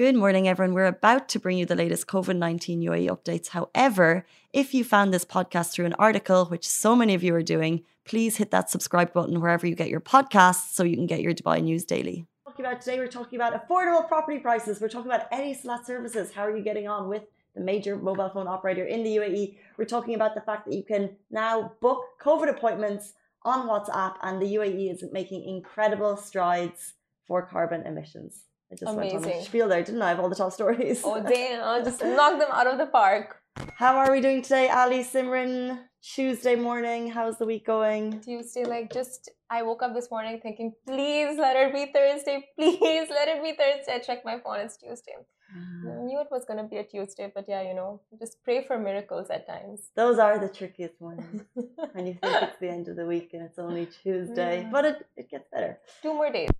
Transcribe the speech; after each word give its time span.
Good 0.00 0.14
morning, 0.14 0.48
everyone. 0.48 0.72
We're 0.72 0.86
about 0.86 1.28
to 1.28 1.38
bring 1.38 1.58
you 1.58 1.66
the 1.66 1.74
latest 1.74 2.06
COVID 2.06 2.38
19 2.38 2.80
UAE 2.80 3.10
updates. 3.10 3.48
However, 3.48 4.24
if 4.50 4.72
you 4.72 4.82
found 4.82 5.12
this 5.12 5.26
podcast 5.26 5.72
through 5.72 5.84
an 5.84 5.94
article, 5.98 6.46
which 6.46 6.66
so 6.66 6.96
many 6.96 7.12
of 7.12 7.22
you 7.22 7.34
are 7.34 7.42
doing, 7.42 7.82
please 8.06 8.38
hit 8.38 8.50
that 8.50 8.70
subscribe 8.70 9.12
button 9.12 9.42
wherever 9.42 9.66
you 9.66 9.74
get 9.74 9.90
your 9.90 10.00
podcasts 10.00 10.72
so 10.72 10.84
you 10.84 10.96
can 10.96 11.06
get 11.06 11.20
your 11.20 11.34
Dubai 11.34 11.62
news 11.62 11.84
daily. 11.84 12.24
Talking 12.46 12.64
about 12.64 12.80
today, 12.80 12.98
we're 12.98 13.08
talking 13.08 13.36
about 13.38 13.52
affordable 13.52 14.08
property 14.08 14.38
prices. 14.38 14.80
We're 14.80 14.88
talking 14.88 15.12
about 15.12 15.26
any 15.30 15.54
Etisalat 15.54 15.84
services. 15.84 16.32
How 16.32 16.46
are 16.46 16.56
you 16.56 16.64
getting 16.64 16.88
on 16.88 17.10
with 17.10 17.24
the 17.54 17.60
major 17.60 17.94
mobile 17.96 18.30
phone 18.30 18.48
operator 18.48 18.86
in 18.86 19.02
the 19.02 19.16
UAE? 19.16 19.58
We're 19.76 19.84
talking 19.84 20.14
about 20.14 20.34
the 20.34 20.40
fact 20.40 20.64
that 20.64 20.74
you 20.74 20.82
can 20.82 21.10
now 21.30 21.72
book 21.82 22.04
COVID 22.24 22.48
appointments 22.48 23.12
on 23.42 23.68
WhatsApp, 23.68 24.14
and 24.22 24.40
the 24.40 24.54
UAE 24.54 24.94
is 24.94 25.04
making 25.12 25.44
incredible 25.44 26.16
strides 26.16 26.94
for 27.26 27.42
carbon 27.42 27.86
emissions. 27.86 28.44
I 28.70 28.76
just 28.76 28.92
Amazing. 28.92 29.20
went 29.22 29.34
on 29.34 29.40
a 29.40 29.44
spiel 29.44 29.68
there, 29.68 29.82
didn't 29.82 30.02
I? 30.02 30.12
Of 30.12 30.20
all 30.20 30.28
the 30.28 30.36
top 30.36 30.52
stories. 30.52 31.02
Oh 31.04 31.20
damn! 31.34 31.62
I'll 31.64 31.84
just 31.84 32.02
knock 32.02 32.38
them 32.38 32.48
out 32.52 32.66
of 32.66 32.78
the 32.78 32.86
park. 32.86 33.36
How 33.74 33.96
are 33.96 34.10
we 34.12 34.20
doing 34.20 34.42
today, 34.42 34.68
Ali 34.68 35.02
Simran? 35.02 35.78
Tuesday 36.02 36.54
morning. 36.56 37.10
How's 37.10 37.36
the 37.38 37.44
week 37.44 37.66
going? 37.66 38.20
Tuesday, 38.20 38.64
like 38.64 38.90
just 38.92 39.30
I 39.50 39.62
woke 39.62 39.82
up 39.82 39.92
this 39.92 40.10
morning 40.10 40.40
thinking, 40.42 40.72
please 40.86 41.36
let 41.38 41.56
it 41.56 41.74
be 41.74 41.92
Thursday. 41.92 42.46
Please 42.56 43.08
let 43.10 43.28
it 43.28 43.42
be 43.42 43.52
Thursday. 43.52 43.94
I 43.96 43.98
checked 43.98 44.24
my 44.24 44.38
phone. 44.42 44.60
It's 44.60 44.76
Tuesday. 44.78 45.16
I 45.52 46.02
knew 46.04 46.20
it 46.20 46.28
was 46.30 46.44
gonna 46.46 46.62
be 46.64 46.76
a 46.76 46.84
Tuesday, 46.84 47.30
but 47.34 47.44
yeah, 47.48 47.60
you 47.62 47.74
know, 47.74 48.00
just 48.20 48.42
pray 48.44 48.64
for 48.64 48.78
miracles 48.78 49.28
at 49.30 49.46
times. 49.48 49.90
Those 49.96 50.18
are 50.20 50.38
the 50.38 50.48
trickiest 50.48 51.00
ones. 51.00 51.42
when 51.92 52.06
you 52.06 52.14
think 52.22 52.42
it's 52.44 52.60
the 52.60 52.68
end 52.70 52.86
of 52.88 52.94
the 52.96 53.04
week 53.04 53.30
and 53.34 53.42
it's 53.42 53.58
only 53.58 53.86
Tuesday, 54.02 54.62
Mm. 54.64 54.70
but 54.70 54.84
it, 54.84 55.06
it 55.16 55.28
gets 55.28 55.48
better. 55.52 55.80
Two 56.02 56.14
more 56.14 56.30
days. 56.30 56.50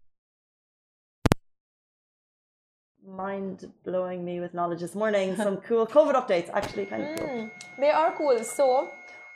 Mind 3.07 3.73
blowing 3.85 4.25
me 4.25 4.41
with 4.41 4.53
knowledge 4.53 4.81
this 4.81 4.95
morning. 4.95 5.37
Some 5.45 5.57
cool 5.59 5.87
COVID 5.87 6.15
updates, 6.15 6.51
actually, 6.53 6.87
kind 6.87 7.03
of 7.03 7.19
cool. 7.19 7.29
Mm, 7.29 7.51
they 7.79 7.91
are 7.91 8.13
cool. 8.13 8.45
So, 8.45 8.91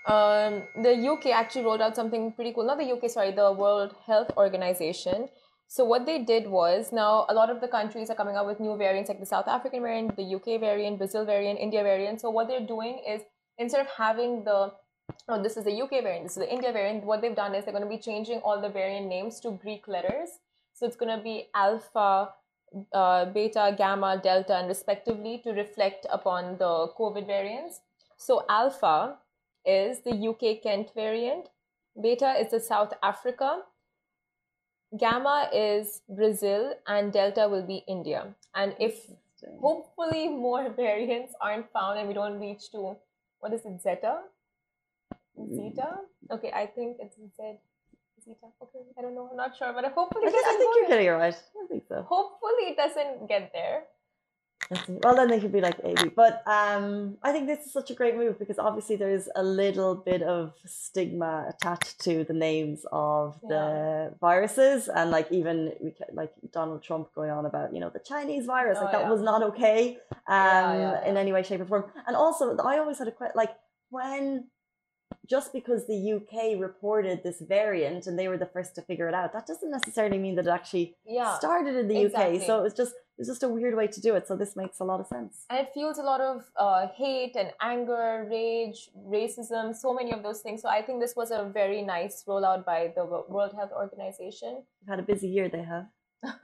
um, 0.07 0.63
the 0.83 0.95
UK 1.13 1.27
actually 1.27 1.65
rolled 1.65 1.81
out 1.81 1.97
something 1.97 2.33
pretty 2.33 2.53
cool. 2.53 2.67
Not 2.67 2.79
the 2.79 2.93
UK, 2.93 3.11
sorry, 3.11 3.31
the 3.31 3.53
World 3.53 3.95
Health 4.07 4.31
Organization. 4.37 5.29
So, 5.67 5.85
what 5.85 6.05
they 6.05 6.23
did 6.23 6.47
was 6.47 6.93
now 6.93 7.27
a 7.29 7.35
lot 7.35 7.49
of 7.49 7.61
the 7.61 7.69
countries 7.69 8.11
are 8.11 8.15
coming 8.15 8.37
out 8.37 8.47
with 8.47 8.61
new 8.61 8.77
variants 8.77 9.09
like 9.09 9.19
the 9.19 9.27
South 9.27 9.49
African 9.49 9.81
variant, 9.81 10.15
the 10.15 10.35
UK 10.35 10.61
variant, 10.61 10.99
Brazil 10.99 11.25
variant, 11.25 11.59
India 11.59 11.83
variant. 11.83 12.21
So, 12.21 12.31
what 12.31 12.49
they're 12.49 12.67
doing 12.67 13.03
is 13.09 13.23
instead 13.59 13.81
of 13.81 13.87
having 13.97 14.45
the 14.45 14.73
oh, 15.29 15.43
this 15.43 15.57
is 15.57 15.65
the 15.65 15.83
UK 15.83 16.03
variant, 16.03 16.25
this 16.25 16.37
is 16.37 16.43
the 16.43 16.53
India 16.53 16.71
variant, 16.71 17.05
what 17.05 17.23
they've 17.23 17.35
done 17.35 17.55
is 17.55 17.65
they're 17.65 17.73
going 17.73 17.85
to 17.85 17.91
be 17.91 17.99
changing 17.99 18.39
all 18.41 18.61
the 18.61 18.69
variant 18.69 19.07
names 19.07 19.41
to 19.41 19.59
Greek 19.63 19.89
letters. 19.89 20.29
So, 20.75 20.87
it's 20.87 20.97
going 20.97 21.17
to 21.17 21.23
be 21.23 21.49
alpha, 21.55 22.29
uh, 22.93 23.27
beta, 23.27 23.75
gamma, 23.77 24.21
delta, 24.23 24.57
and 24.57 24.69
respectively 24.69 25.41
to 25.45 25.51
reflect 25.53 26.07
upon 26.11 26.59
the 26.59 26.89
COVID 26.99 27.27
variants. 27.27 27.81
So, 28.17 28.45
alpha 28.49 29.17
is 29.65 30.01
the 30.01 30.13
UK 30.13 30.63
Kent 30.63 30.91
variant, 30.95 31.49
beta 32.01 32.35
is 32.39 32.51
the 32.51 32.61
South 32.61 32.93
Africa, 33.03 33.63
gamma 34.99 35.49
is 35.53 36.03
Brazil, 36.09 36.75
and 36.87 37.13
delta 37.13 37.49
will 37.49 37.67
be 37.67 37.85
India. 37.89 38.35
And 38.55 38.75
if 38.79 39.11
hopefully 39.61 40.29
more 40.29 40.71
variants 40.77 41.35
aren't 41.41 41.71
found 41.73 41.99
and 41.99 42.09
we 42.09 42.15
don't 42.15 42.41
reach 42.41 42.71
to 42.73 42.97
what 43.41 43.53
is 43.53 43.61
it, 43.67 43.83
Zeta? 43.83 44.21
Zeta? 45.37 46.01
Okay, 46.31 46.51
I 46.51 46.65
think 46.67 46.97
it's 46.99 47.17
Z. 47.17 47.59
Zeta. 48.25 48.47
Okay, 48.63 48.81
I 48.99 49.03
don't 49.03 49.15
know. 49.15 49.29
I'm 49.31 49.37
not 49.37 49.55
sure, 49.55 49.71
but 49.75 49.85
hopefully 49.93 50.29
I 50.29 50.31
think, 50.31 50.47
I 50.47 50.57
think 50.57 50.77
you're 50.77 50.89
getting 50.89 51.07
it 51.09 51.11
right. 51.11 51.37
So. 51.95 52.03
Hopefully 52.03 52.71
it 52.73 52.77
doesn't 52.77 53.29
get 53.29 53.53
there. 53.53 53.85
Well, 54.89 55.15
then 55.15 55.29
they 55.29 55.41
could 55.41 55.53
be 55.53 55.61
like 55.61 55.77
80. 55.85 56.09
But 56.11 56.43
um, 56.47 57.19
I 57.23 57.33
think 57.33 57.47
this 57.47 57.67
is 57.67 57.73
such 57.73 57.91
a 57.91 57.95
great 57.95 58.17
move 58.17 58.39
because 58.39 58.59
obviously 58.59 58.97
there's 58.97 59.29
a 59.37 59.43
little 59.43 59.95
bit 59.95 60.23
of 60.23 60.55
stigma 60.65 61.47
attached 61.49 62.01
to 62.05 62.25
the 62.25 62.33
names 62.33 62.87
of 62.91 63.39
the 63.47 64.15
viruses. 64.21 64.89
And 64.89 65.11
like 65.11 65.31
even 65.31 65.73
we 65.83 65.95
like 66.13 66.33
Donald 66.51 66.83
Trump 66.83 67.15
going 67.15 67.31
on 67.31 67.45
about, 67.45 67.75
you 67.75 67.81
know, 67.81 67.91
the 67.91 68.01
Chinese 68.01 68.47
virus, 68.47 68.79
like 68.79 68.89
Oh, 68.89 68.93
that 68.93 69.03
yeah. 69.03 69.11
was 69.11 69.21
not 69.21 69.43
okay 69.43 69.99
um, 70.29 70.37
Yeah, 70.39 70.79
yeah, 70.79 71.09
in 71.09 71.17
any 71.19 71.33
way, 71.33 71.43
shape, 71.43 71.61
or 71.61 71.67
form. 71.67 71.85
And 72.07 72.17
also, 72.17 72.57
I 72.57 72.79
always 72.79 72.99
had 72.99 73.09
a 73.09 73.13
question 73.13 73.37
like 73.37 73.55
when 73.91 74.49
just 75.27 75.53
because 75.53 75.87
the 75.87 76.13
UK 76.15 76.61
reported 76.61 77.23
this 77.23 77.41
variant 77.41 78.07
and 78.07 78.19
they 78.19 78.29
were 78.29 78.39
the 78.39 78.47
first 78.47 78.75
to 78.77 78.83
figure 78.83 79.09
it 79.09 79.15
out, 79.15 79.33
that 79.33 79.47
doesn't 79.47 79.71
necessarily 79.71 80.19
mean 80.19 80.35
that 80.37 80.47
it 80.47 80.51
actually 80.51 80.97
Yeah. 81.05 81.37
started 81.39 81.75
in 81.77 81.89
the 81.89 82.01
exactly. 82.03 82.39
UK. 82.39 82.47
So 82.47 82.59
it 82.59 82.63
was 82.63 82.75
just 82.75 82.95
it's 83.17 83.29
just 83.29 83.45
a 83.45 83.49
weird 83.49 83.77
way 83.77 83.87
to 83.87 84.01
do 84.01 84.17
it. 84.17 84.27
So 84.27 84.35
this 84.37 84.57
makes 84.57 84.81
a 84.81 84.85
lot 84.85 84.99
of 84.99 85.07
sense. 85.07 85.45
and 85.49 85.61
it 85.61 85.69
fuels 85.73 85.99
a 85.99 86.03
lot 86.03 86.21
of 86.21 86.43
uh, 86.59 86.89
hate 86.97 87.37
and 87.37 87.53
anger, 87.61 88.27
rage, 88.29 88.91
racism, 89.09 89.73
so 89.73 89.95
many 89.95 90.11
of 90.13 90.25
those 90.25 90.41
things. 90.41 90.61
So 90.63 90.69
I 90.69 90.83
think 90.83 91.01
this 91.01 91.15
was 91.15 91.31
a 91.31 91.49
very 91.61 91.83
nice 91.83 92.25
rollout 92.27 92.65
by 92.65 92.93
the 92.97 93.05
World 93.05 93.53
Health 93.55 93.71
Organization. 93.73 94.65
We've 94.81 94.89
had 94.89 94.99
a 94.99 95.03
busy 95.05 95.29
year. 95.29 95.49
They 95.49 95.63
have 95.63 95.87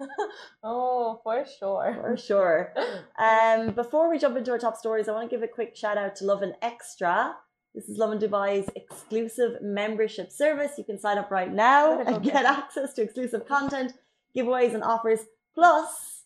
oh, 0.63 1.21
for 1.25 1.45
sure. 1.59 1.97
for 2.01 2.17
sure. 2.17 2.73
Um, 3.19 3.73
before 3.73 4.09
we 4.09 4.19
jump 4.19 4.37
into 4.37 4.51
our 4.51 4.59
top 4.59 4.77
stories, 4.77 5.09
I 5.09 5.13
want 5.13 5.29
to 5.29 5.35
give 5.37 5.43
a 5.43 5.49
quick 5.49 5.77
shout 5.77 5.99
out 5.99 6.17
to 6.17 6.25
Lovin 6.25 6.55
Extra. 6.63 7.37
This 7.75 7.89
is 7.89 7.99
Lovin 7.99 8.19
Dubai's 8.19 8.69
exclusive 8.75 9.63
membership 9.63 10.33
service. 10.33 10.73
You 10.77 10.85
can 10.85 10.99
sign 10.99 11.19
up 11.19 11.31
right 11.31 11.53
now 11.53 12.01
and 12.01 12.23
get 12.23 12.33
get 12.33 12.45
access 12.45 12.95
to 12.95 13.03
exclusive 13.03 13.47
content, 13.47 13.93
giveaways, 14.37 14.75
and 14.75 14.83
offers. 14.83 15.21
Plus, 15.55 16.25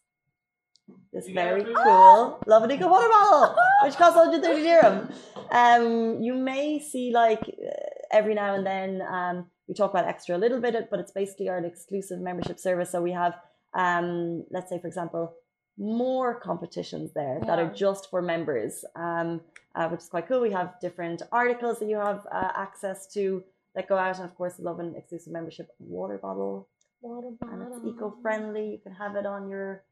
this 1.12 1.28
very 1.28 1.65
cool 1.65 2.43
Love 2.47 2.62
and 2.62 2.72
Eco 2.72 2.88
water 2.88 3.09
bottle, 3.09 3.56
which 3.82 3.94
costs 3.97 4.16
130 4.16 4.62
dirham. 4.62 5.09
Um, 5.50 6.22
you 6.22 6.34
may 6.34 6.78
see 6.78 7.12
like 7.12 7.41
uh, 7.43 7.71
every 8.11 8.34
now 8.34 8.55
and 8.55 8.66
then 8.66 9.03
um, 9.03 9.47
we 9.69 9.75
talk 9.75 9.91
about 9.91 10.06
extra 10.06 10.37
a 10.37 10.38
little 10.38 10.61
bit, 10.61 10.88
but 10.91 10.99
it's 10.99 11.12
basically 11.12 11.49
our 11.49 11.59
exclusive 11.65 12.21
membership 12.21 12.59
service. 12.59 12.91
So 12.91 13.00
we 13.03 13.12
have, 13.12 13.34
um, 13.75 14.44
let's 14.50 14.71
say, 14.71 14.78
for 14.78 14.87
example, 14.87 15.34
more 15.79 16.35
competitions 16.39 17.12
there 17.12 17.41
that 17.47 17.59
are 17.59 17.73
just 17.73 18.11
for 18.11 18.23
members, 18.23 18.85
um, 18.95 19.41
uh, 19.75 19.89
which 19.89 20.01
is 20.01 20.09
quite 20.09 20.29
cool. 20.29 20.41
We 20.41 20.53
have 20.53 20.79
different 20.81 21.23
articles 21.33 21.79
that 21.81 21.89
you 21.89 21.97
have 21.97 22.27
uh, 22.31 22.53
access 22.55 23.07
to 23.15 23.43
that 23.75 23.89
go 23.89 23.97
out, 23.97 24.17
and 24.17 24.25
of 24.25 24.35
course, 24.37 24.55
the 24.55 24.62
Lovin 24.62 24.95
exclusive 24.97 25.33
membership 25.33 25.69
water 25.81 26.19
bottle, 26.19 26.69
Water 27.01 27.31
bottle. 27.41 27.61
and 27.61 27.73
it's 27.73 27.85
eco-friendly. 27.85 28.71
You 28.71 28.79
can 28.79 28.93
have 28.93 29.17
it 29.17 29.27
on 29.27 29.49
your 29.49 29.83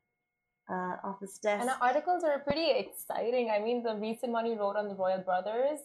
uh, 0.70 0.96
office 1.02 1.38
desk. 1.38 1.60
And 1.62 1.70
our 1.70 1.78
articles 1.80 2.22
are 2.22 2.38
pretty 2.38 2.70
exciting. 2.70 3.50
I 3.50 3.58
mean, 3.58 3.82
the 3.82 3.96
recent 3.96 4.32
one 4.32 4.46
you 4.46 4.58
wrote 4.58 4.76
on 4.76 4.88
the 4.88 4.94
Royal 4.94 5.18
Brothers, 5.18 5.80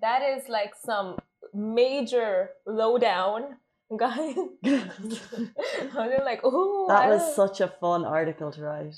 that 0.00 0.22
is 0.22 0.48
like 0.48 0.74
some 0.76 1.18
major 1.52 2.50
lowdown, 2.66 3.56
guys. 3.96 4.36
I'm 4.64 6.24
like, 6.24 6.40
oh, 6.44 6.86
that 6.88 7.08
was 7.08 7.34
such 7.34 7.60
a 7.60 7.68
fun 7.68 8.04
article 8.04 8.52
to 8.52 8.62
write. 8.62 8.94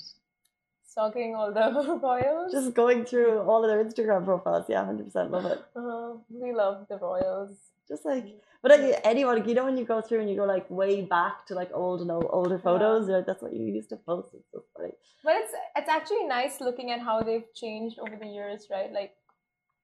Stalking 0.93 1.35
all 1.35 1.51
the 1.51 1.99
royals. 2.09 2.51
Just 2.51 2.73
going 2.73 3.03
through 3.09 3.39
all 3.49 3.63
of 3.63 3.69
their 3.69 3.83
Instagram 3.83 4.23
profiles. 4.25 4.65
Yeah, 4.69 4.83
100% 4.83 5.31
love 5.35 5.45
it. 5.53 5.59
Uh, 5.75 6.09
we 6.29 6.53
love 6.53 6.85
the 6.89 6.97
royals. 6.97 7.57
Just 7.87 8.05
like, 8.05 8.25
but 8.61 8.71
like, 8.71 9.01
anyone, 9.03 9.47
you 9.47 9.55
know, 9.55 9.65
when 9.65 9.77
you 9.77 9.85
go 9.85 9.99
through 10.01 10.21
and 10.21 10.29
you 10.29 10.37
go 10.37 10.45
like 10.45 10.69
way 10.69 11.01
back 11.01 11.45
to 11.47 11.53
like 11.61 11.71
old 11.73 11.99
and 12.01 12.11
old, 12.11 12.29
older 12.29 12.59
photos, 12.67 13.07
you're 13.07 13.17
like, 13.17 13.25
that's 13.25 13.41
what 13.41 13.53
you 13.53 13.65
used 13.79 13.89
to 13.89 13.97
post. 13.97 14.29
It's 14.33 14.51
so 14.53 14.63
funny. 14.77 14.93
But 15.23 15.33
it's 15.41 15.53
it's 15.79 15.89
actually 15.89 16.25
nice 16.25 16.61
looking 16.61 16.91
at 16.91 17.01
how 17.01 17.17
they've 17.27 17.49
changed 17.53 17.97
over 17.99 18.15
the 18.23 18.29
years, 18.37 18.67
right? 18.71 18.91
Like, 18.99 19.13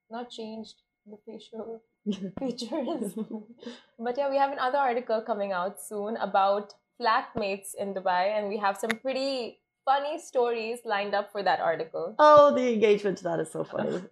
not 0.09 0.29
changed 0.29 0.75
the 1.11 1.17
facial 1.25 1.81
features. 2.39 3.13
but 4.05 4.17
yeah, 4.17 4.29
we 4.29 4.37
have 4.37 4.53
another 4.53 4.77
article 4.77 5.21
coming 5.21 5.51
out 5.51 5.81
soon 5.81 6.15
about 6.17 6.73
flatmates 7.01 7.69
in 7.77 7.93
Dubai, 7.93 8.23
and 8.37 8.47
we 8.47 8.57
have 8.57 8.77
some 8.77 8.91
pretty 9.05 9.59
funny 9.89 10.19
stories 10.19 10.79
lined 10.85 11.13
up 11.19 11.31
for 11.31 11.41
that 11.49 11.59
article. 11.59 12.15
Oh, 12.19 12.53
the 12.53 12.65
engagement 12.75 13.17
to 13.19 13.23
that 13.29 13.39
is 13.39 13.51
so 13.51 13.63
funny. 13.63 14.01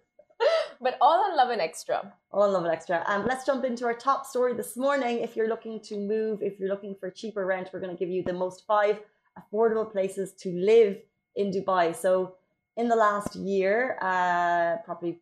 But 0.80 0.96
all 1.00 1.18
on 1.26 1.36
Lovin 1.36 1.60
Extra. 1.68 1.98
All 2.30 2.44
in 2.44 2.52
Lovin 2.52 2.70
Extra. 2.70 3.02
Um, 3.06 3.26
let's 3.26 3.44
jump 3.44 3.64
into 3.64 3.84
our 3.86 3.94
top 3.94 4.24
story 4.24 4.54
this 4.54 4.76
morning. 4.76 5.14
If 5.26 5.34
you're 5.34 5.48
looking 5.48 5.80
to 5.88 5.94
move, 6.12 6.40
if 6.40 6.60
you're 6.60 6.68
looking 6.68 6.94
for 7.00 7.10
cheaper 7.10 7.44
rent, 7.44 7.70
we're 7.72 7.80
going 7.80 7.96
to 7.96 8.00
give 8.02 8.12
you 8.16 8.22
the 8.22 8.38
most 8.44 8.64
five 8.64 9.00
affordable 9.40 9.90
places 9.90 10.32
to 10.42 10.48
live 10.52 10.92
in 11.34 11.50
Dubai. 11.50 11.84
So, 12.04 12.34
in 12.76 12.86
the 12.92 12.94
last 12.94 13.34
year, 13.34 13.98
uh, 14.00 14.76
property 14.84 15.18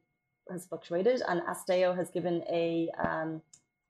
has 0.51 0.67
fluctuated, 0.67 1.23
and 1.27 1.41
Asteco 1.53 1.97
has 1.97 2.11
given 2.11 2.45
a 2.51 2.91
um, 3.03 3.41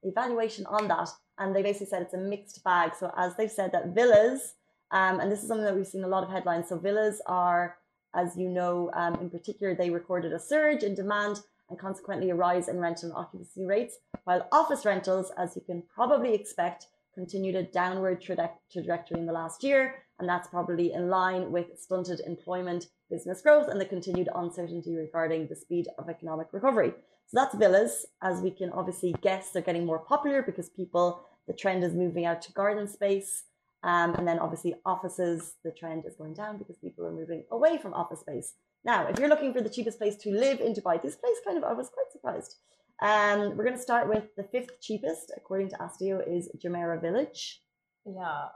evaluation 0.04 0.64
on 0.66 0.86
that, 0.86 1.08
and 1.38 1.48
they 1.54 1.64
basically 1.69 1.90
said 1.92 2.02
it's 2.02 2.14
a 2.14 2.24
mixed 2.34 2.62
bag. 2.62 2.94
So, 2.94 3.12
as 3.16 3.34
they've 3.34 3.56
said 3.60 3.72
that 3.72 3.86
villas, 3.88 4.54
um, 4.90 5.20
and 5.20 5.30
this 5.30 5.42
is 5.42 5.48
something 5.48 5.64
that 5.64 5.74
we've 5.74 5.86
seen 5.86 6.04
a 6.04 6.08
lot 6.08 6.24
of 6.24 6.30
headlines. 6.30 6.68
So, 6.68 6.78
villas 6.78 7.20
are, 7.26 7.76
as 8.14 8.36
you 8.36 8.48
know, 8.48 8.90
um, 8.94 9.14
in 9.16 9.30
particular, 9.30 9.74
they 9.74 9.90
recorded 9.90 10.32
a 10.32 10.38
surge 10.38 10.82
in 10.82 10.94
demand 10.94 11.40
and 11.68 11.78
consequently 11.78 12.30
a 12.30 12.34
rise 12.34 12.68
in 12.68 12.78
rental 12.78 13.12
occupancy 13.14 13.66
rates, 13.66 13.96
while 14.24 14.46
office 14.52 14.84
rentals, 14.84 15.32
as 15.36 15.56
you 15.56 15.62
can 15.62 15.82
probably 15.92 16.34
expect, 16.34 16.86
continued 17.14 17.56
a 17.56 17.62
downward 17.62 18.22
traje- 18.22 18.50
trajectory 18.70 19.18
in 19.18 19.26
the 19.26 19.32
last 19.32 19.64
year, 19.64 20.02
And 20.18 20.28
that's 20.28 20.48
probably 20.48 20.92
in 20.92 21.10
line 21.10 21.50
with 21.52 21.78
stunted 21.78 22.20
employment, 22.20 22.86
business 23.10 23.42
growth, 23.42 23.68
and 23.68 23.80
the 23.80 23.84
continued 23.84 24.28
uncertainty 24.34 24.94
regarding 24.94 25.48
the 25.48 25.56
speed 25.56 25.88
of 25.98 26.08
economic 26.08 26.48
recovery. 26.52 26.92
So 27.26 27.34
that's 27.34 27.54
villas. 27.54 28.06
As 28.22 28.40
we 28.40 28.50
can 28.50 28.70
obviously 28.70 29.14
guess, 29.20 29.50
they're 29.50 29.60
getting 29.60 29.84
more 29.84 29.98
popular 29.98 30.42
because 30.42 30.70
people, 30.70 31.26
the 31.46 31.52
trend 31.52 31.84
is 31.84 31.92
moving 31.94 32.24
out 32.24 32.40
to 32.42 32.52
garden 32.52 32.88
space. 32.88 33.44
Um, 33.86 34.16
and 34.16 34.26
then 34.26 34.40
obviously 34.40 34.74
offices, 34.84 35.54
the 35.64 35.70
trend 35.70 36.04
is 36.06 36.16
going 36.16 36.34
down 36.34 36.58
because 36.58 36.76
people 36.76 37.06
are 37.06 37.12
moving 37.12 37.44
away 37.52 37.78
from 37.78 37.94
office 37.94 38.20
space. 38.20 38.54
Now, 38.84 39.06
if 39.06 39.18
you're 39.18 39.28
looking 39.28 39.52
for 39.52 39.60
the 39.60 39.70
cheapest 39.70 39.98
place 39.98 40.16
to 40.16 40.30
live 40.30 40.60
in 40.60 40.74
Dubai, 40.74 41.00
this 41.00 41.14
place 41.14 41.36
kind 41.44 41.56
of, 41.56 41.62
I 41.62 41.72
was 41.72 41.88
quite 41.88 42.10
surprised. 42.10 42.56
Um, 43.00 43.56
we're 43.56 43.64
going 43.64 43.76
to 43.76 43.82
start 43.82 44.08
with 44.08 44.24
the 44.36 44.42
fifth 44.42 44.80
cheapest, 44.80 45.32
according 45.36 45.68
to 45.70 45.76
Asteco, 45.76 46.20
is 46.26 46.50
Jumeirah 46.64 47.00
Village. 47.00 47.62
Yeah. 48.04 48.46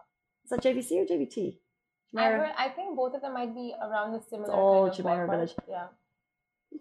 Is 0.45 0.51
that 0.51 0.63
JVC 0.65 1.03
or 1.03 1.07
JVT? 1.07 1.59
I, 2.17 2.25
heard, 2.25 2.51
I 2.59 2.69
think 2.71 2.97
both 2.97 3.15
of 3.15 3.23
them 3.23 3.35
might 3.35 3.55
be 3.55 3.73
around 3.81 4.13
the 4.13 4.21
similar. 4.29 4.53
Oh, 4.53 4.89
kind 4.89 4.99
of 4.99 5.07
Jumeirah. 5.07 5.31
Village. 5.31 5.55
Yeah. 5.69 5.87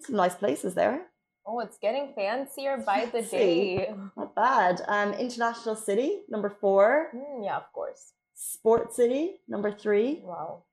Some 0.01 0.15
nice 0.15 0.35
places 0.35 0.73
there. 0.73 1.05
Oh, 1.45 1.59
it's 1.59 1.77
getting 1.77 2.13
fancier 2.15 2.77
by 2.83 3.09
the 3.11 3.21
day. 3.37 3.93
Not 4.17 4.33
bad. 4.35 4.81
Um, 4.87 5.13
International 5.13 5.75
City, 5.75 6.21
number 6.29 6.49
four. 6.49 7.09
Mm, 7.15 7.45
yeah, 7.45 7.57
of 7.57 7.71
course. 7.73 8.13
Sport 8.41 8.93
City, 8.93 9.41
number 9.49 9.69
three. 9.69 10.21
Wow. 10.23 10.63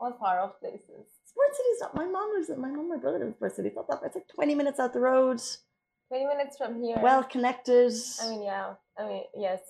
All 0.00 0.16
far 0.18 0.40
off 0.40 0.58
places. 0.60 1.06
Sport 1.24 1.50
City's 1.52 1.80
not. 1.80 1.94
My 1.94 2.04
mom 2.04 2.30
lives. 2.34 2.50
My 2.50 2.68
mom, 2.68 2.88
my 2.88 2.96
brother 2.96 3.18
live 3.18 3.28
in 3.28 3.34
Sport 3.34 3.54
City. 3.54 3.68
It's 3.68 3.76
not 3.76 3.88
that. 3.88 4.00
It's 4.04 4.16
like 4.16 4.26
twenty 4.28 4.56
minutes 4.56 4.80
out 4.80 4.92
the 4.92 5.00
road. 5.00 5.40
20 6.08 6.24
minutes 6.24 6.56
from 6.56 6.82
here. 6.82 6.96
Well 7.02 7.22
connected. 7.22 7.92
I 8.22 8.30
mean, 8.30 8.42
yeah. 8.42 8.74
I 8.98 9.06
mean, 9.06 9.22
yes. 9.36 9.60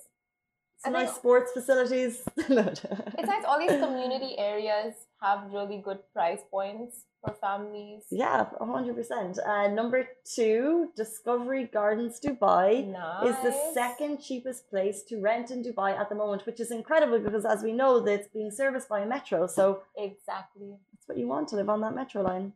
some 0.77 0.93
nice 0.93 1.13
sports 1.13 1.51
facilities. 1.51 2.23
It's 2.37 2.49
nice. 2.49 3.43
All 3.45 3.59
these 3.59 3.77
community 3.85 4.37
areas 4.37 4.93
have 5.21 5.51
really 5.51 5.77
good 5.77 5.99
price 6.13 6.41
points 6.49 7.05
for 7.23 7.33
families. 7.33 8.03
yeah, 8.11 8.45
hundred 8.59 8.95
percent. 8.95 9.37
Uh, 9.45 9.67
number 9.67 10.07
two, 10.23 10.89
Discovery 10.95 11.65
Gardens 11.65 12.19
Dubai. 12.19 12.87
Nice. 12.87 13.29
is 13.29 13.35
the 13.43 13.53
second 13.73 14.21
cheapest 14.21 14.69
place 14.69 15.03
to 15.09 15.19
rent 15.19 15.51
in 15.51 15.63
Dubai 15.63 15.97
at 15.99 16.07
the 16.09 16.15
moment, 16.15 16.45
which 16.45 16.59
is 16.59 16.71
incredible 16.71 17.19
because, 17.19 17.45
as 17.45 17.61
we 17.63 17.73
know, 17.73 17.99
that 17.99 18.13
it's 18.19 18.27
being 18.29 18.51
serviced 18.51 18.87
by 18.87 18.99
a 19.01 19.05
metro. 19.05 19.47
So 19.47 19.81
Exactly. 19.97 20.77
that's 20.93 21.07
what 21.07 21.17
you 21.17 21.27
want 21.27 21.49
to 21.49 21.55
live 21.57 21.69
on 21.69 21.81
that 21.81 21.93
metro 21.93 22.21
line. 22.21 22.53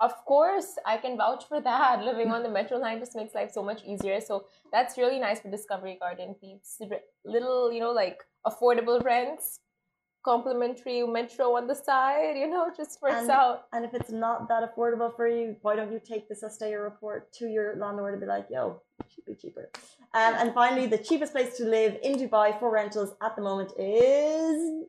Of 0.00 0.14
course, 0.24 0.70
I 0.84 0.96
can 0.96 1.16
vouch 1.16 1.44
for 1.46 1.60
that. 1.60 2.02
Living 2.10 2.32
on 2.32 2.42
the 2.42 2.48
metro 2.48 2.78
line 2.78 2.98
just 2.98 3.14
makes 3.14 3.34
life 3.34 3.52
so 3.52 3.62
much 3.62 3.84
easier. 3.84 4.20
So 4.20 4.46
that's 4.72 4.96
really 4.98 5.20
nice 5.20 5.40
for 5.40 5.50
Discovery 5.50 5.96
Garden 6.00 6.34
peeps. 6.40 6.80
Little, 7.24 7.70
you 7.72 7.80
know, 7.80 7.92
like 7.92 8.24
affordable 8.46 9.04
rents, 9.04 9.60
complimentary 10.24 11.02
metro 11.06 11.56
on 11.56 11.66
the 11.66 11.74
side, 11.74 12.36
you 12.36 12.48
know, 12.48 12.70
just 12.76 13.00
works 13.02 13.22
And- 13.22 13.30
out. 13.30 13.66
And 13.72 13.84
if 13.84 13.92
it's 13.94 14.10
not 14.10 14.48
that 14.48 14.62
affordable 14.68 15.14
for 15.14 15.26
you, 15.26 15.56
why 15.62 15.76
don't 15.76 15.92
you 15.92 16.00
take 16.00 16.28
the 16.28 16.34
Asteco 16.34 16.82
report 16.82 17.32
to 17.38 17.46
your 17.46 17.76
landlord 17.76 18.14
and 18.14 18.20
be 18.20 18.26
like, 18.26 18.46
yo, 18.50 18.80
it 19.00 19.06
should 19.12 19.24
be 19.24 19.34
cheaper. 19.34 19.70
Um, 20.14 20.34
and 20.40 20.54
finally, 20.54 20.86
the 20.86 20.98
cheapest 20.98 21.32
place 21.32 21.56
to 21.56 21.64
live 21.64 21.98
in 22.02 22.18
Dubai 22.18 22.58
for 22.60 22.70
rentals 22.70 23.14
at 23.20 23.34
the 23.36 23.42
moment 23.42 23.72
is 23.78 24.84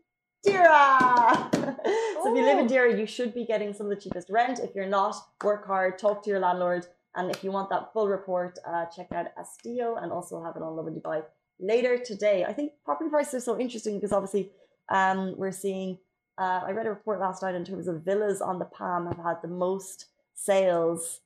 Deira. 0.45 1.53
so 1.53 2.29
if 2.29 2.37
you 2.37 2.43
live 2.43 2.59
in. 2.59 2.67
Deira, 2.67 2.97
you 2.99 3.05
should 3.05 3.33
be 3.33 3.45
getting 3.45 3.73
some 3.73 3.85
of 3.87 3.91
the 3.95 4.01
cheapest 4.03 4.29
rent. 4.29 4.59
If 4.59 4.75
you're 4.75 4.93
not, 4.99 5.15
work 5.43 5.65
hard, 5.65 5.97
talk 5.97 6.23
to 6.23 6.29
your 6.29 6.39
landlord. 6.39 6.85
And 7.15 7.29
if 7.31 7.43
you 7.43 7.51
want 7.51 7.69
that 7.69 7.93
full 7.93 8.07
report, 8.09 8.59
uh, 8.67 8.85
check 8.95 9.11
out 9.13 9.27
Asteco 9.41 10.01
and 10.01 10.11
also 10.11 10.43
have 10.43 10.55
it 10.57 10.61
on 10.61 10.75
Lovin 10.75 10.95
Dubai 10.95 11.23
later 11.59 11.97
today. 11.97 12.43
I 12.43 12.53
think 12.53 12.73
property 12.83 13.09
prices 13.09 13.35
are 13.35 13.39
so 13.39 13.59
interesting 13.59 13.95
because 13.95 14.11
obviously 14.11 14.51
um, 14.89 15.35
we're 15.37 15.51
seeing 15.51 15.97
uh, 16.37 16.61
I 16.65 16.71
read 16.71 16.87
a 16.87 16.89
report 16.89 17.19
last 17.19 17.43
night 17.43 17.55
in 17.55 17.63
terms 17.63 17.87
of 17.87 18.03
villas 18.03 18.41
on 18.41 18.59
the 18.59 18.65
Palm 18.65 19.07
have 19.07 19.17
had 19.23 19.37
the 19.41 19.47
most 19.47 20.07
sales 20.33 21.21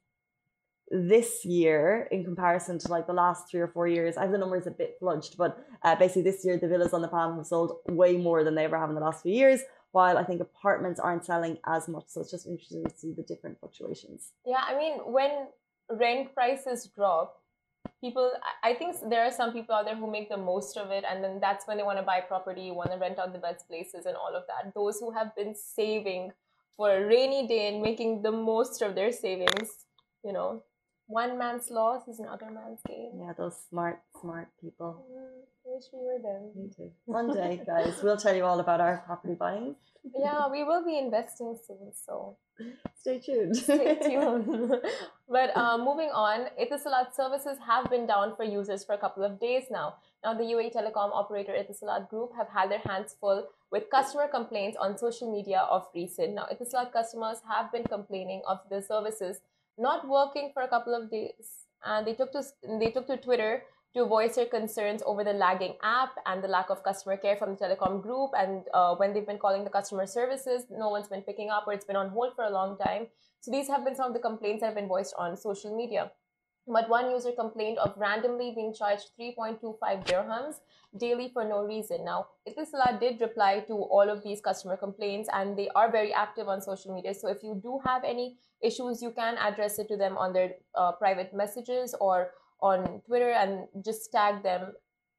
this 0.89 1.43
year 1.43 2.07
in 2.11 2.23
comparison 2.23 2.79
to 2.79 2.87
like 2.87 3.07
the 3.07 3.13
last 3.13 3.49
three 3.49 3.59
or 3.59 3.67
four 3.67 3.87
years. 3.87 4.17
I 4.17 4.21
have 4.21 4.31
the 4.31 4.37
numbers 4.37 4.67
a 4.67 4.71
bit 4.71 4.97
fludged, 5.01 5.37
but 5.37 5.65
uh, 5.83 5.95
basically 5.95 6.23
this 6.23 6.45
year 6.45 6.57
the 6.57 6.67
villas 6.67 6.93
on 6.93 7.01
the 7.01 7.07
Palm 7.07 7.37
have 7.37 7.45
sold 7.45 7.77
way 7.89 8.17
more 8.17 8.43
than 8.43 8.55
they 8.55 8.65
ever 8.65 8.77
have 8.77 8.89
in 8.89 8.95
the 8.95 9.01
last 9.01 9.23
few 9.23 9.33
years. 9.33 9.61
While 9.91 10.17
I 10.17 10.23
think 10.23 10.41
apartments 10.41 10.99
aren't 10.99 11.25
selling 11.25 11.57
as 11.65 11.87
much, 11.87 12.05
so 12.07 12.21
it's 12.21 12.31
just 12.31 12.45
interesting 12.45 12.83
to 12.83 12.97
see 12.97 13.13
the 13.13 13.23
different 13.23 13.59
fluctuations. 13.59 14.31
Yeah, 14.45 14.61
I 14.65 14.77
mean, 14.77 14.97
when 14.99 15.47
rent 15.89 16.33
prices 16.33 16.89
drop, 16.93 17.41
people, 18.01 18.31
I 18.63 18.73
think 18.73 18.95
there 19.09 19.23
are 19.23 19.31
some 19.31 19.53
people 19.53 19.75
out 19.75 19.85
there 19.85 19.95
who 19.95 20.09
make 20.09 20.29
the 20.29 20.37
most 20.37 20.77
of 20.77 20.91
it, 20.91 21.03
and 21.09 21.23
then 21.23 21.39
that's 21.39 21.67
when 21.67 21.77
they 21.77 21.83
want 21.83 21.97
to 21.97 22.03
buy 22.03 22.21
property, 22.21 22.71
want 22.71 22.91
to 22.91 22.97
rent 22.97 23.19
out 23.19 23.33
the 23.33 23.39
best 23.39 23.67
places, 23.67 24.05
and 24.05 24.15
all 24.15 24.35
of 24.35 24.43
that. 24.47 24.73
Those 24.73 24.99
who 24.99 25.11
have 25.11 25.35
been 25.35 25.55
saving 25.55 26.31
for 26.75 26.91
a 26.91 27.05
rainy 27.05 27.47
day 27.47 27.67
and 27.67 27.81
making 27.81 28.21
the 28.21 28.31
most 28.31 28.81
of 28.81 28.95
their 28.95 29.11
savings, 29.11 29.85
you 30.23 30.31
know, 30.31 30.63
one 31.07 31.37
man's 31.37 31.71
loss 31.71 32.07
is 32.07 32.19
another 32.19 32.51
man's 32.51 32.79
gain. 32.85 33.19
Yeah, 33.19 33.33
those 33.37 33.55
smart, 33.69 34.01
smart 34.19 34.49
people. 34.61 35.05
Mm, 35.09 35.41
I 35.65 35.75
wish 35.75 35.85
we 35.93 35.99
were 35.99 36.19
them. 36.21 36.51
Me 36.55 36.69
too. 36.75 36.91
One 37.05 37.33
day, 37.33 37.61
guys, 37.65 38.01
we'll 38.03 38.17
tell 38.17 38.35
you 38.35 38.43
all 38.43 38.59
about 38.59 38.81
our 38.81 39.03
property 39.05 39.33
buying. 39.33 39.75
Yeah, 40.15 40.49
we 40.51 40.63
will 40.63 40.85
be 40.85 40.97
investing 40.97 41.57
soon, 41.65 41.91
so. 41.93 42.37
Stay 42.99 43.19
tuned. 43.19 43.55
Stay 43.55 43.95
tuned. 44.01 44.75
but 45.29 45.55
uh, 45.55 45.77
moving 45.77 46.09
on, 46.09 46.47
Etisalat 46.59 47.13
services 47.15 47.57
have 47.65 47.89
been 47.89 48.05
down 48.05 48.35
for 48.35 48.43
users 48.43 48.83
for 48.83 48.93
a 48.93 48.97
couple 48.97 49.23
of 49.23 49.39
days 49.39 49.65
now. 49.71 49.95
Now, 50.23 50.33
the 50.33 50.43
UAE 50.43 50.73
telecom 50.75 51.11
operator 51.13 51.53
Etisalat 51.53 52.09
Group 52.09 52.31
have 52.35 52.47
had 52.49 52.71
their 52.71 52.79
hands 52.79 53.15
full 53.19 53.47
with 53.71 53.89
customer 53.89 54.27
complaints 54.27 54.77
on 54.79 54.97
social 54.97 55.31
media 55.31 55.59
of 55.69 55.87
recent. 55.93 56.33
Now, 56.33 56.47
Etisalat 56.51 56.91
customers 56.91 57.37
have 57.47 57.71
been 57.71 57.83
complaining 57.83 58.41
of 58.47 58.59
the 58.69 58.81
services 58.81 59.39
not 59.77 60.07
working 60.07 60.51
for 60.53 60.63
a 60.63 60.67
couple 60.67 60.93
of 60.93 61.09
days, 61.11 61.67
and 61.85 62.05
they 62.05 62.13
took 62.13 62.31
to 62.33 62.43
they 62.79 62.91
took 62.91 63.07
to 63.07 63.17
Twitter 63.17 63.63
to 63.95 64.05
voice 64.05 64.35
their 64.35 64.45
concerns 64.45 65.01
over 65.05 65.23
the 65.23 65.33
lagging 65.33 65.75
app 65.83 66.11
and 66.25 66.43
the 66.43 66.47
lack 66.47 66.69
of 66.69 66.83
customer 66.83 67.17
care 67.17 67.35
from 67.35 67.55
the 67.55 67.57
telecom 67.57 68.01
group. 68.01 68.31
And 68.37 68.63
uh, 68.73 68.95
when 68.95 69.13
they've 69.13 69.25
been 69.25 69.39
calling 69.39 69.63
the 69.63 69.69
customer 69.69 70.05
services, 70.05 70.65
no 70.69 70.89
one's 70.89 71.07
been 71.07 71.21
picking 71.21 71.49
up 71.49 71.65
or 71.67 71.73
it's 71.73 71.85
been 71.85 71.95
on 71.95 72.09
hold 72.09 72.35
for 72.35 72.43
a 72.43 72.49
long 72.49 72.77
time. 72.77 73.07
So 73.39 73.49
these 73.49 73.67
have 73.67 73.83
been 73.85 73.95
some 73.95 74.07
of 74.07 74.13
the 74.13 74.19
complaints 74.19 74.61
that 74.61 74.67
have 74.67 74.75
been 74.75 74.87
voiced 74.87 75.15
on 75.17 75.35
social 75.37 75.75
media. 75.75 76.11
But 76.67 76.89
one 76.89 77.09
user 77.09 77.31
complained 77.31 77.77
of 77.77 77.97
randomly 77.97 78.51
being 78.53 78.73
charged 78.73 79.11
3.25 79.19 79.79
dirhams 80.05 80.55
daily 80.97 81.29
for 81.31 81.45
no 81.45 81.63
reason. 81.63 82.03
Now, 82.03 82.27
Etisalat 82.47 82.99
did 82.99 83.21
reply 83.21 83.63
to 83.67 83.73
all 83.73 84.09
of 84.09 84.21
these 84.21 84.41
customer 84.41 84.75
complaints 84.75 85.29
and 85.31 85.57
they 85.57 85.69
are 85.75 85.89
very 85.89 86.13
active 86.13 86.49
on 86.49 86.61
social 86.61 86.93
media. 86.93 87.13
So 87.13 87.29
if 87.29 87.41
you 87.41 87.57
do 87.63 87.79
have 87.85 88.03
any 88.03 88.37
issues, 88.61 89.01
you 89.01 89.11
can 89.11 89.37
address 89.37 89.79
it 89.79 89.87
to 89.89 89.97
them 89.97 90.17
on 90.17 90.33
their 90.33 90.51
uh, 90.75 90.91
private 90.93 91.33
messages 91.33 91.95
or 91.99 92.31
on 92.61 93.01
Twitter 93.05 93.31
and 93.31 93.67
just 93.83 94.11
tag 94.11 94.43
them 94.43 94.73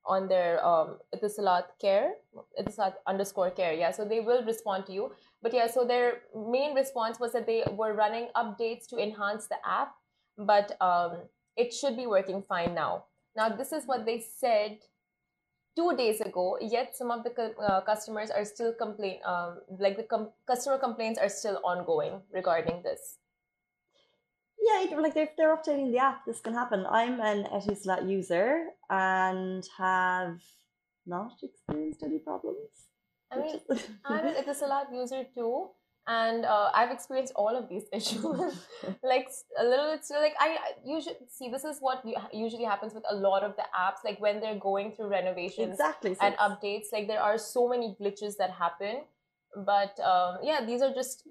on 0.04 0.26
their 0.26 0.64
um, 0.64 0.96
Etisalat 1.14 1.64
care, 1.80 2.14
Etisalat 2.58 2.94
underscore 3.06 3.50
care. 3.50 3.74
Yeah, 3.74 3.90
so 3.90 4.04
they 4.04 4.20
will 4.20 4.44
respond 4.44 4.86
to 4.86 4.92
you. 4.92 5.12
But 5.42 5.52
yeah, 5.52 5.66
so 5.66 5.84
their 5.84 6.22
main 6.34 6.74
response 6.74 7.20
was 7.20 7.32
that 7.32 7.46
they 7.46 7.62
were 7.72 7.92
running 7.92 8.28
updates 8.34 8.88
to 8.88 8.98
enhance 8.98 9.46
the 9.46 9.56
app, 9.66 9.94
but 10.38 10.80
um, 10.80 11.18
it 11.56 11.72
should 11.72 11.96
be 11.96 12.06
working 12.06 12.42
fine 12.48 12.74
now. 12.74 13.04
Now, 13.36 13.50
this 13.50 13.72
is 13.72 13.84
what 13.86 14.06
they 14.06 14.18
said 14.20 14.78
two 15.76 15.94
days 15.96 16.20
ago. 16.20 16.58
Yet 16.60 16.96
some 16.96 17.10
of 17.10 17.22
the 17.22 17.54
uh, 17.62 17.82
customers 17.82 18.30
are 18.30 18.44
still 18.44 18.72
complain, 18.72 19.20
um, 19.24 19.60
like 19.78 19.96
the 19.96 20.02
com- 20.04 20.30
customer 20.46 20.78
complaints 20.78 21.20
are 21.20 21.28
still 21.28 21.60
ongoing 21.62 22.22
regarding 22.32 22.82
this. 22.82 23.18
Yeah, 24.60 24.96
like 24.98 25.16
if 25.16 25.36
they're 25.36 25.56
updating 25.56 25.92
the 25.92 25.98
app, 25.98 26.26
this 26.26 26.40
can 26.40 26.54
happen. 26.54 26.86
I'm 26.90 27.20
an 27.20 27.44
Etisalat 27.44 28.08
user 28.08 28.66
and 28.90 29.64
have 29.78 30.40
not 31.06 31.32
experienced 31.42 32.02
any 32.02 32.18
problems. 32.18 32.68
I 33.30 33.38
mean, 33.38 33.60
I'm 34.04 34.26
an 34.26 34.34
Etisalat 34.34 34.92
user 34.92 35.24
too, 35.34 35.68
and 36.06 36.44
uh, 36.44 36.70
I've 36.74 36.90
experienced 36.90 37.32
all 37.36 37.56
of 37.56 37.68
these 37.68 37.84
issues. 37.92 38.24
like 39.02 39.28
a 39.58 39.64
little 39.64 39.92
bit, 39.92 40.04
so 40.04 40.14
like 40.18 40.34
I 40.40 40.48
I 40.48 40.70
usually 40.84 41.16
see 41.28 41.50
this 41.50 41.64
is 41.64 41.78
what 41.80 42.04
usually 42.32 42.64
happens 42.64 42.94
with 42.94 43.04
a 43.08 43.14
lot 43.14 43.42
of 43.42 43.54
the 43.56 43.66
apps. 43.78 44.04
Like 44.04 44.20
when 44.20 44.40
they're 44.40 44.58
going 44.58 44.92
through 44.92 45.08
renovations 45.08 45.72
exactly. 45.72 46.14
so 46.14 46.20
and 46.22 46.34
it's- 46.34 46.50
updates, 46.50 46.86
like 46.92 47.06
there 47.06 47.22
are 47.22 47.38
so 47.38 47.68
many 47.68 47.96
glitches 48.00 48.36
that 48.38 48.50
happen. 48.50 49.02
But 49.56 49.98
um, 50.00 50.38
yeah, 50.42 50.64
these 50.64 50.82
are 50.82 50.92
just 50.92 51.26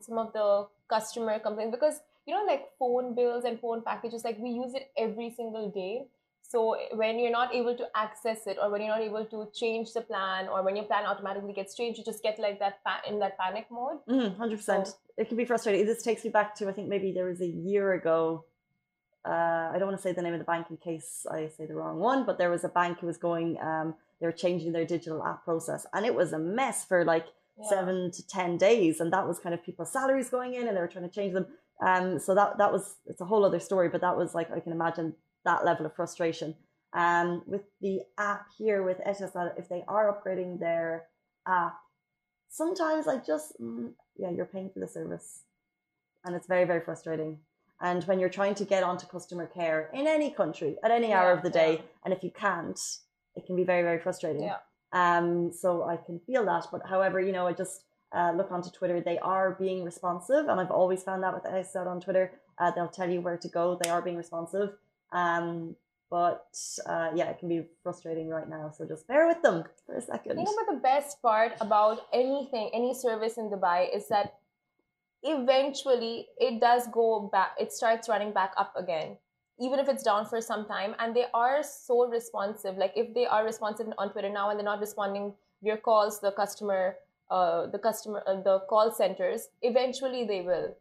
some 0.00 0.18
of 0.18 0.32
the 0.32 0.66
customer 0.88 1.38
complaints 1.38 1.76
because 1.76 2.00
you 2.26 2.34
know, 2.34 2.44
like 2.46 2.68
phone 2.78 3.14
bills 3.14 3.44
and 3.44 3.58
phone 3.60 3.82
packages, 3.82 4.24
like 4.24 4.38
we 4.38 4.50
use 4.50 4.74
it 4.74 4.90
every 4.96 5.30
single 5.36 5.70
day. 5.70 6.06
So 6.42 6.76
when 6.94 7.18
you're 7.18 7.30
not 7.30 7.54
able 7.54 7.74
to 7.76 7.86
access 7.94 8.46
it, 8.46 8.58
or 8.60 8.70
when 8.70 8.82
you're 8.82 8.90
not 8.90 9.00
able 9.00 9.24
to 9.24 9.48
change 9.54 9.92
the 9.94 10.02
plan, 10.02 10.48
or 10.48 10.62
when 10.62 10.76
your 10.76 10.84
plan 10.84 11.06
automatically 11.06 11.52
gets 11.54 11.74
changed, 11.74 11.98
you 11.98 12.04
just 12.04 12.22
get 12.22 12.38
like 12.38 12.58
that 12.58 12.84
pa- 12.84 13.00
in 13.08 13.18
that 13.20 13.38
panic 13.38 13.66
mode. 13.70 13.98
Mhm, 14.06 14.36
100%. 14.36 14.88
So- 14.88 14.94
It 15.16 15.28
can 15.28 15.36
be 15.36 15.44
frustrating. 15.44 15.84
This 15.86 16.02
takes 16.02 16.24
me 16.24 16.30
back 16.30 16.54
to, 16.56 16.68
I 16.68 16.72
think 16.72 16.88
maybe 16.88 17.12
there 17.12 17.26
was 17.26 17.40
a 17.40 17.46
year 17.46 17.92
ago. 17.92 18.44
Uh, 19.24 19.70
I 19.72 19.76
don't 19.78 19.86
want 19.88 19.96
to 19.98 20.02
say 20.02 20.12
the 20.12 20.22
name 20.22 20.32
of 20.34 20.40
the 20.40 20.44
bank 20.44 20.66
in 20.70 20.76
case 20.78 21.26
I 21.30 21.48
say 21.48 21.64
the 21.66 21.74
wrong 21.74 21.98
one, 22.00 22.24
but 22.24 22.38
there 22.38 22.50
was 22.50 22.64
a 22.64 22.68
bank 22.68 22.98
who 23.00 23.06
was 23.06 23.18
going, 23.18 23.58
um, 23.60 23.94
they 24.18 24.26
were 24.26 24.32
changing 24.32 24.72
their 24.72 24.84
digital 24.84 25.24
app 25.24 25.44
process, 25.44 25.86
and 25.92 26.04
it 26.04 26.14
was 26.14 26.32
a 26.32 26.38
mess 26.38 26.84
for 26.84 27.04
like 27.04 27.26
Yeah. 27.62 27.68
seven 27.68 28.10
to 28.10 28.26
ten 28.26 28.58
days, 28.58 29.00
and 29.00 29.12
that 29.12 29.26
was 29.26 29.38
kind 29.38 29.54
of 29.54 29.64
people's 29.64 29.92
salaries 29.92 30.30
going 30.30 30.54
in, 30.54 30.66
and 30.68 30.76
they 30.76 30.80
were 30.80 30.88
trying 30.88 31.08
to 31.08 31.14
change 31.14 31.34
them. 31.34 31.46
Um, 31.84 32.18
so 32.18 32.34
that 32.34 32.58
that 32.58 32.72
was 32.72 32.96
it's 33.06 33.20
a 33.20 33.24
whole 33.24 33.44
other 33.44 33.60
story, 33.60 33.88
but 33.88 34.00
that 34.00 34.16
was 34.16 34.34
like 34.34 34.50
I 34.50 34.60
can 34.60 34.72
imagine 34.72 35.14
that 35.44 35.64
level 35.64 35.86
of 35.86 35.94
frustration. 35.94 36.54
Um, 36.94 37.42
with 37.46 37.62
the 37.80 38.02
app 38.18 38.46
here 38.58 38.82
with 38.82 38.98
Etisalat, 38.98 39.58
if 39.58 39.68
they 39.68 39.82
are 39.88 40.12
upgrading 40.12 40.60
their 40.60 41.06
app, 41.46 41.78
sometimes 42.50 43.08
I 43.08 43.18
just 43.18 43.58
mm, 43.60 43.92
yeah, 44.16 44.30
you're 44.30 44.46
paying 44.46 44.70
for 44.70 44.80
the 44.80 44.88
service, 44.88 45.42
and 46.24 46.36
it's 46.36 46.46
very 46.46 46.64
very 46.64 46.80
frustrating. 46.80 47.38
And 47.80 48.04
when 48.04 48.20
you're 48.20 48.28
trying 48.28 48.54
to 48.56 48.64
get 48.64 48.84
onto 48.84 49.06
customer 49.06 49.46
care 49.46 49.90
in 49.92 50.06
any 50.06 50.30
country 50.30 50.76
at 50.84 50.92
any 50.92 51.12
hour 51.12 51.32
of 51.32 51.42
the 51.42 51.50
day, 51.50 51.72
yeah. 51.74 51.82
and 52.04 52.14
if 52.14 52.22
you 52.22 52.30
can't, 52.30 52.78
it 53.34 53.44
can 53.46 53.56
be 53.56 53.64
very 53.64 53.82
very 53.82 53.98
frustrating. 53.98 54.42
Yeah. 54.42 54.58
Um, 54.92 55.52
so 55.52 55.84
I 55.84 55.96
can 55.96 56.20
feel 56.26 56.44
that. 56.46 56.66
But 56.70 56.82
however, 56.88 57.20
you 57.20 57.32
know, 57.32 57.46
I 57.46 57.52
just 57.52 57.84
uh, 58.12 58.32
look 58.36 58.52
onto 58.52 58.70
Twitter. 58.70 59.00
They 59.00 59.18
are 59.18 59.52
being 59.52 59.84
responsive, 59.84 60.48
and 60.48 60.60
I've 60.60 60.70
always 60.70 61.02
found 61.02 61.22
that 61.22 61.34
with 61.34 61.44
ISAT 61.44 61.86
on 61.86 62.00
Twitter. 62.00 62.32
Uh, 62.58 62.70
they'll 62.70 62.88
tell 62.88 63.10
you 63.10 63.20
where 63.20 63.38
to 63.38 63.48
go. 63.48 63.78
They 63.82 63.90
are 63.90 64.02
being 64.02 64.16
responsive. 64.16 64.70
Um, 65.12 65.76
but 66.12 66.54
uh, 66.84 67.08
yeah, 67.14 67.30
it 67.30 67.38
can 67.38 67.48
be 67.48 67.64
frustrating 67.82 68.28
right 68.28 68.46
now. 68.46 68.70
So 68.76 68.84
just 68.84 69.08
bear 69.08 69.26
with 69.26 69.40
them 69.40 69.64
for 69.86 69.94
a 69.96 70.02
second. 70.02 70.38
You 70.38 70.44
know 70.44 70.74
the 70.74 70.80
best 70.80 71.22
part 71.22 71.52
about 71.62 72.00
anything, 72.12 72.68
any 72.74 72.92
service 72.92 73.38
in 73.38 73.48
Dubai 73.48 73.88
is 73.96 74.08
that 74.08 74.34
eventually 75.22 76.26
it 76.36 76.60
does 76.60 76.86
go 76.88 77.30
back, 77.32 77.52
it 77.58 77.72
starts 77.72 78.10
running 78.10 78.32
back 78.32 78.52
up 78.58 78.74
again, 78.76 79.16
even 79.62 79.78
if 79.78 79.88
it's 79.88 80.02
down 80.02 80.26
for 80.26 80.40
some 80.40 80.66
time. 80.66 80.94
And 80.98 81.14
they 81.14 81.26
are 81.32 81.62
so 81.62 82.06
responsive. 82.08 82.76
Like 82.76 82.92
if 82.96 83.14
they 83.14 83.26
are 83.26 83.44
responsive 83.44 83.86
on 83.96 84.12
Twitter 84.12 84.28
now 84.28 84.50
and 84.50 84.58
they're 84.58 84.64
not 84.64 84.80
responding 84.80 85.32
your 85.62 85.76
calls, 85.76 86.20
the 86.20 86.32
customer, 86.32 86.96
uh, 87.30 87.66
the 87.68 87.78
customer, 87.78 88.22
uh, 88.26 88.40
the 88.42 88.60
call 88.68 88.92
centers, 88.92 89.48
eventually 89.62 90.26
they 90.26 90.40
will. 90.42 90.74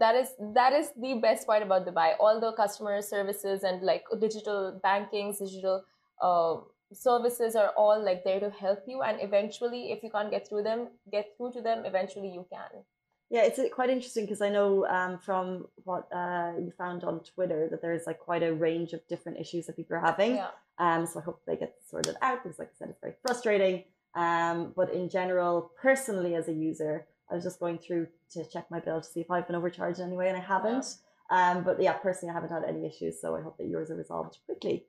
That 0.00 0.16
is 0.16 0.30
that 0.54 0.72
is 0.72 0.90
the 1.00 1.14
best 1.14 1.46
part 1.46 1.62
about 1.62 1.86
Dubai. 1.86 2.14
All 2.18 2.40
the 2.40 2.52
customer 2.52 3.00
services 3.00 3.62
and 3.62 3.80
like 3.82 4.04
digital 4.20 4.80
bankings, 4.84 5.38
digital 5.38 5.84
uh, 6.20 6.56
services 6.92 7.54
are 7.54 7.68
all 7.76 8.02
like 8.04 8.24
there 8.24 8.40
to 8.40 8.50
help 8.50 8.82
you 8.86 9.02
and 9.02 9.18
eventually 9.20 9.92
if 9.92 10.02
you 10.02 10.10
can't 10.10 10.30
get 10.30 10.48
through 10.48 10.62
them 10.62 10.88
get 11.12 11.34
through 11.36 11.52
to 11.52 11.60
them 11.60 11.84
eventually 11.84 12.28
you 12.28 12.46
can 12.50 12.82
Yeah, 13.30 13.44
it's 13.44 13.58
uh, 13.58 13.68
quite 13.72 13.90
interesting 13.90 14.24
because 14.24 14.40
I 14.40 14.48
know 14.48 14.86
um, 14.86 15.18
from 15.18 15.66
what 15.84 16.08
uh, 16.12 16.52
you 16.58 16.72
found 16.78 17.04
on 17.04 17.20
Twitter 17.20 17.68
that 17.70 17.82
there's 17.82 18.06
like 18.06 18.18
quite 18.18 18.42
a 18.42 18.54
range 18.54 18.94
of 18.94 19.06
different 19.06 19.38
issues 19.38 19.66
that 19.66 19.76
people 19.76 19.96
are 19.96 20.00
having. 20.00 20.36
yeah 20.36 20.48
Um, 20.78 21.06
so 21.06 21.20
I 21.20 21.22
hope 21.22 21.42
they 21.46 21.56
get 21.56 21.74
sorted 21.90 22.16
out 22.22 22.42
because, 22.42 22.58
like 22.58 22.68
I 22.68 22.78
said, 22.78 22.88
it's 22.88 23.00
very 23.00 23.14
frustrating. 23.20 23.84
Um, 24.14 24.72
but 24.74 24.92
in 24.92 25.08
general, 25.10 25.72
personally 25.80 26.34
as 26.34 26.48
a 26.48 26.52
user, 26.52 27.06
I 27.30 27.34
was 27.34 27.44
just 27.44 27.60
going 27.60 27.78
through 27.78 28.08
to 28.32 28.44
check 28.48 28.70
my 28.70 28.80
bill 28.80 29.00
to 29.00 29.06
see 29.06 29.20
if 29.20 29.30
I've 29.30 29.46
been 29.46 29.56
overcharged 29.56 29.98
in 29.98 30.06
any 30.06 30.16
way, 30.16 30.28
and 30.28 30.36
I 30.36 30.40
haven't. 30.40 30.86
Um, 31.30 31.62
but 31.62 31.80
yeah, 31.82 31.92
personally, 31.92 32.30
I 32.30 32.34
haven't 32.34 32.50
had 32.50 32.64
any 32.64 32.86
issues, 32.86 33.20
so 33.20 33.36
I 33.36 33.42
hope 33.42 33.58
that 33.58 33.66
yours 33.66 33.90
are 33.90 33.96
resolved 33.96 34.38
quickly. 34.46 34.86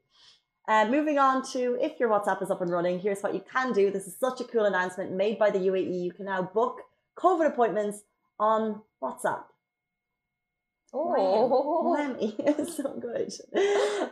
Uh, 0.68 0.88
moving 0.88 1.18
on 1.18 1.44
to 1.52 1.78
if 1.82 2.00
your 2.00 2.10
WhatsApp 2.10 2.42
is 2.42 2.52
up 2.52 2.62
and 2.62 2.72
running, 2.72 3.00
here's 3.00 3.22
what 3.22 3.34
you 3.34 3.44
can 3.52 3.74
do. 3.74 3.92
This 3.92 4.08
is 4.08 4.16
such 4.18 4.40
a 4.40 4.46
cool 4.46 4.66
announcement 4.66 5.12
made 5.12 5.38
by 5.38 5.50
the 5.50 5.60
UAE. 5.60 6.04
You 6.04 6.14
can 6.14 6.26
now 6.26 6.44
book 6.44 6.82
COVID 7.18 7.48
appointments 7.48 8.04
on 8.40 8.82
WhatsApp. 9.04 9.44
oh 11.52 11.96
Whammy. 11.96 12.68
So 12.76 12.98
good. 13.00 13.32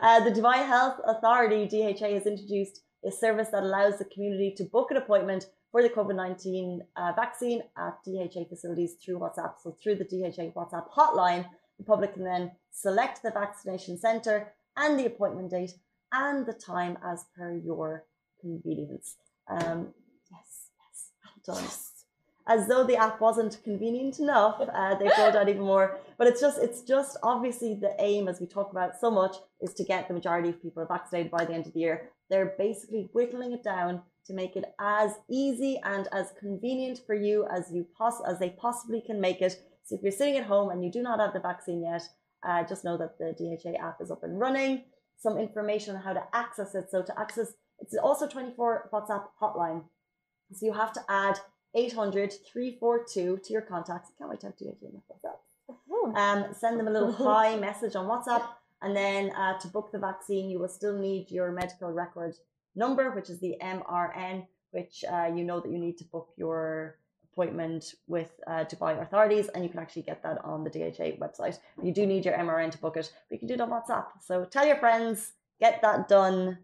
Uh, 0.00 0.24
the 0.24 0.30
Dubai 0.30 0.66
Health 0.66 1.00
Authority, 1.04 1.66
DHA, 1.66 2.08
has 2.14 2.26
introduced 2.26 2.82
a 3.04 3.10
service 3.10 3.48
that 3.50 3.62
allows 3.62 3.98
the 3.98 4.04
community 4.04 4.54
to 4.56 4.64
book 4.64 4.90
an 4.90 4.96
appointment 4.96 5.46
for 5.72 5.82
the 5.82 5.88
COVID 5.88 6.14
19 6.14 6.80
uh, 6.96 7.12
vaccine 7.16 7.62
at 7.76 7.94
DHA 8.04 8.44
facilities 8.48 8.94
through 9.04 9.18
WhatsApp. 9.18 9.54
So, 9.62 9.76
through 9.82 9.96
the 9.96 10.04
DHA 10.04 10.52
WhatsApp 10.56 10.88
hotline, 10.96 11.46
the 11.78 11.84
public 11.84 12.14
can 12.14 12.24
then 12.24 12.52
select 12.70 13.22
the 13.22 13.30
vaccination 13.30 13.98
centre 13.98 14.52
and 14.76 14.98
the 14.98 15.06
appointment 15.06 15.50
date 15.50 15.72
and 16.12 16.46
the 16.46 16.52
time 16.52 16.96
as 17.04 17.24
per 17.36 17.54
your 17.54 18.04
convenience. 18.40 19.16
Um, 19.50 19.88
yes, 20.30 20.70
yes, 20.78 21.10
well 21.24 21.56
done 21.56 21.70
as 22.48 22.66
though 22.66 22.82
the 22.82 22.96
app 22.96 23.20
wasn't 23.20 23.62
convenient 23.62 24.18
enough, 24.18 24.60
uh, 24.60 24.94
they've 24.94 25.12
rolled 25.18 25.36
out 25.40 25.48
even 25.48 25.62
more. 25.62 25.98
But 26.16 26.26
it's 26.26 26.40
just, 26.40 26.58
it's 26.60 26.82
just 26.82 27.16
obviously 27.22 27.74
the 27.74 27.94
aim, 27.98 28.26
as 28.26 28.40
we 28.40 28.46
talk 28.46 28.72
about 28.72 28.98
so 28.98 29.10
much, 29.10 29.36
is 29.60 29.74
to 29.74 29.84
get 29.84 30.08
the 30.08 30.14
majority 30.14 30.48
of 30.48 30.62
people 30.62 30.84
vaccinated 30.86 31.30
by 31.30 31.44
the 31.44 31.52
end 31.52 31.66
of 31.66 31.74
the 31.74 31.80
year. 31.80 32.10
They're 32.30 32.54
basically 32.58 33.10
whittling 33.12 33.52
it 33.52 33.62
down 33.62 34.02
to 34.26 34.34
make 34.34 34.56
it 34.56 34.64
as 34.80 35.12
easy 35.30 35.80
and 35.84 36.08
as 36.12 36.32
convenient 36.38 37.00
for 37.06 37.14
you 37.14 37.46
as 37.50 37.72
you 37.72 37.86
poss- 37.96 38.22
as 38.26 38.38
they 38.38 38.50
possibly 38.50 39.00
can 39.00 39.20
make 39.20 39.40
it. 39.40 39.62
So 39.84 39.94
if 39.96 40.02
you're 40.02 40.12
sitting 40.12 40.36
at 40.36 40.44
home 40.44 40.70
and 40.70 40.84
you 40.84 40.90
do 40.90 41.02
not 41.02 41.20
have 41.20 41.32
the 41.32 41.40
vaccine 41.40 41.82
yet, 41.82 42.02
uh, 42.46 42.62
just 42.64 42.84
know 42.84 42.96
that 42.98 43.18
the 43.18 43.32
DHA 43.32 43.78
app 43.82 44.00
is 44.00 44.10
up 44.10 44.22
and 44.22 44.38
running. 44.38 44.84
Some 45.18 45.38
information 45.38 45.96
on 45.96 46.02
how 46.02 46.12
to 46.12 46.22
access 46.32 46.74
it. 46.74 46.90
So 46.90 47.02
to 47.02 47.18
access, 47.18 47.54
it's 47.80 47.96
also 47.96 48.28
24 48.28 48.90
WhatsApp 48.92 49.24
hotline. 49.40 49.84
So 50.52 50.66
you 50.66 50.72
have 50.72 50.92
to 50.92 51.00
add 51.08 51.38
800 51.74 52.32
342 52.52 53.40
to 53.44 53.52
your 53.52 53.62
contacts. 53.62 54.10
I 54.10 54.18
can't 54.18 54.30
wait 54.30 54.40
to 54.40 54.46
have 54.46 54.56
DHA 54.56 54.86
in 54.86 54.94
my 54.94 55.00
WhatsApp. 55.10 55.38
Um, 56.16 56.54
send 56.54 56.78
them 56.78 56.88
a 56.88 56.90
little 56.90 57.12
hi 57.12 57.56
message 57.68 57.94
on 57.94 58.06
WhatsApp. 58.06 58.44
And 58.80 58.96
then 58.96 59.30
uh, 59.32 59.58
to 59.58 59.68
book 59.68 59.90
the 59.92 59.98
vaccine, 59.98 60.48
you 60.48 60.58
will 60.58 60.68
still 60.68 60.96
need 60.96 61.30
your 61.30 61.50
medical 61.52 61.90
record 61.92 62.34
number, 62.74 63.10
which 63.10 63.28
is 63.28 63.38
the 63.40 63.56
MRN, 63.60 64.46
which 64.70 65.04
uh, 65.10 65.30
you 65.34 65.44
know 65.44 65.60
that 65.60 65.70
you 65.70 65.78
need 65.78 65.98
to 65.98 66.04
book 66.04 66.28
your 66.36 66.96
appointment 67.32 67.94
with 68.06 68.30
uh, 68.46 68.64
Dubai 68.64 69.00
authorities. 69.02 69.48
And 69.48 69.64
you 69.64 69.68
can 69.70 69.80
actually 69.80 70.02
get 70.02 70.22
that 70.22 70.42
on 70.44 70.64
the 70.64 70.70
DHA 70.70 71.18
website. 71.24 71.58
You 71.82 71.92
do 71.92 72.06
need 72.06 72.24
your 72.24 72.34
MRN 72.34 72.70
to 72.70 72.78
book 72.78 72.96
it, 72.96 73.12
but 73.28 73.34
you 73.34 73.38
can 73.40 73.48
do 73.48 73.54
it 73.54 73.60
on 73.60 73.70
WhatsApp. 73.70 74.06
So 74.24 74.44
tell 74.44 74.66
your 74.66 74.76
friends, 74.76 75.32
get 75.60 75.82
that 75.82 76.08
done. 76.08 76.58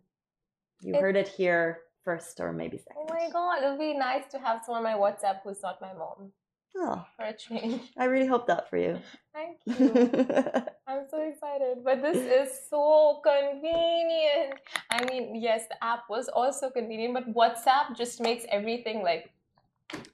You 0.80 0.94
It- 0.94 1.00
heard 1.00 1.16
it 1.16 1.28
here 1.28 1.83
first 2.04 2.40
or 2.40 2.52
maybe 2.52 2.78
second. 2.78 2.96
oh 2.98 3.06
my 3.14 3.28
god 3.30 3.62
it 3.62 3.70
would 3.70 3.78
be 3.78 3.94
nice 3.94 4.24
to 4.30 4.38
have 4.38 4.62
someone 4.64 4.84
on 4.84 4.92
my 4.92 4.98
whatsapp 4.98 5.40
who's 5.44 5.62
not 5.62 5.80
my 5.80 5.92
mom 5.94 6.32
Oh, 6.76 7.04
for 7.16 7.24
a 7.26 7.32
change 7.32 7.80
I 7.96 8.06
really 8.06 8.26
hope 8.26 8.46
that 8.48 8.68
for 8.68 8.76
you. 8.76 8.98
thank 9.32 9.58
you 9.66 10.64
i'm 10.86 11.04
so 11.10 11.20
excited 11.22 11.78
but 11.84 12.02
this 12.02 12.16
is 12.18 12.48
so 12.68 13.20
convenient 13.24 14.54
i 14.90 15.04
mean 15.10 15.36
yes 15.36 15.62
the 15.68 15.78
app 15.82 16.02
was 16.10 16.28
also 16.28 16.68
convenient 16.70 17.14
but 17.14 17.32
whatsapp 17.32 17.96
just 17.96 18.20
makes 18.20 18.44
everything 18.50 19.02
like 19.02 19.30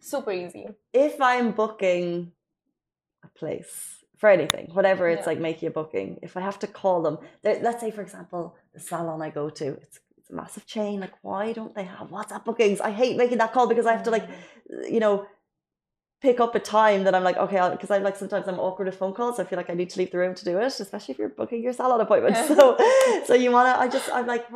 super 0.01 0.33
easy 0.33 0.67
if 0.93 1.21
I'm 1.21 1.53
booking 1.53 2.33
a 3.25 3.29
place 3.29 4.05
for 4.19 4.29
anything, 4.29 4.69
whatever 4.73 5.09
it's 5.09 5.21
Yeah. 5.27 5.31
like 5.33 5.39
making 5.41 5.69
a 5.69 5.71
booking, 5.71 6.19
if 6.21 6.37
I 6.37 6.41
have 6.41 6.59
to 6.59 6.67
call 6.67 7.01
them, 7.03 7.19
let's 7.45 7.81
say 7.81 7.91
for 7.91 8.03
example, 8.03 8.57
the 8.75 8.81
salon 8.81 9.23
I 9.23 9.31
go 9.31 9.49
to, 9.51 9.67
it's 9.85 10.01
it's 10.31 10.33
a 10.33 10.37
massive 10.43 10.67
chain. 10.67 11.01
Like, 11.01 11.13
why 11.23 11.53
don't 11.53 11.75
they 11.75 11.85
have 11.85 12.09
WhatsApp 12.09 12.45
bookings? 12.45 12.81
I 12.81 12.91
hate 12.91 13.17
making 13.17 13.39
that 13.39 13.53
call 13.53 13.67
because 13.67 13.87
I 13.87 13.93
have 13.93 14.03
to 14.05 14.11
like, 14.11 14.29
you 14.89 15.01
know, 15.01 15.27
pick 16.23 16.41
up 16.41 16.55
a 16.55 16.61
time 16.61 17.05
that 17.05 17.15
I'm 17.15 17.25
like, 17.25 17.37
okay, 17.37 17.69
because 17.71 17.91
I'm 17.91 18.03
like 18.03 18.17
sometimes 18.17 18.47
I'm 18.47 18.61
awkward 18.61 18.87
with 18.87 18.97
phone 18.97 19.15
calls. 19.15 19.37
So 19.37 19.43
I 19.43 19.47
feel 19.47 19.57
like 19.57 19.71
I 19.71 19.75
need 19.75 19.91
to 19.91 19.99
leave 19.99 20.13
the 20.13 20.19
room 20.19 20.35
to 20.35 20.45
do 20.45 20.59
it, 20.59 20.81
especially 20.81 21.13
if 21.13 21.19
you're 21.19 21.31
booking 21.31 21.63
your 21.63 21.73
salon 21.73 22.01
appointment. 22.01 22.37
So, 22.49 22.77
so 23.25 23.35
you 23.35 23.51
wanna, 23.53 23.75
I 23.79 23.89
just, 23.89 24.09
I'm 24.13 24.27
like, 24.27 24.47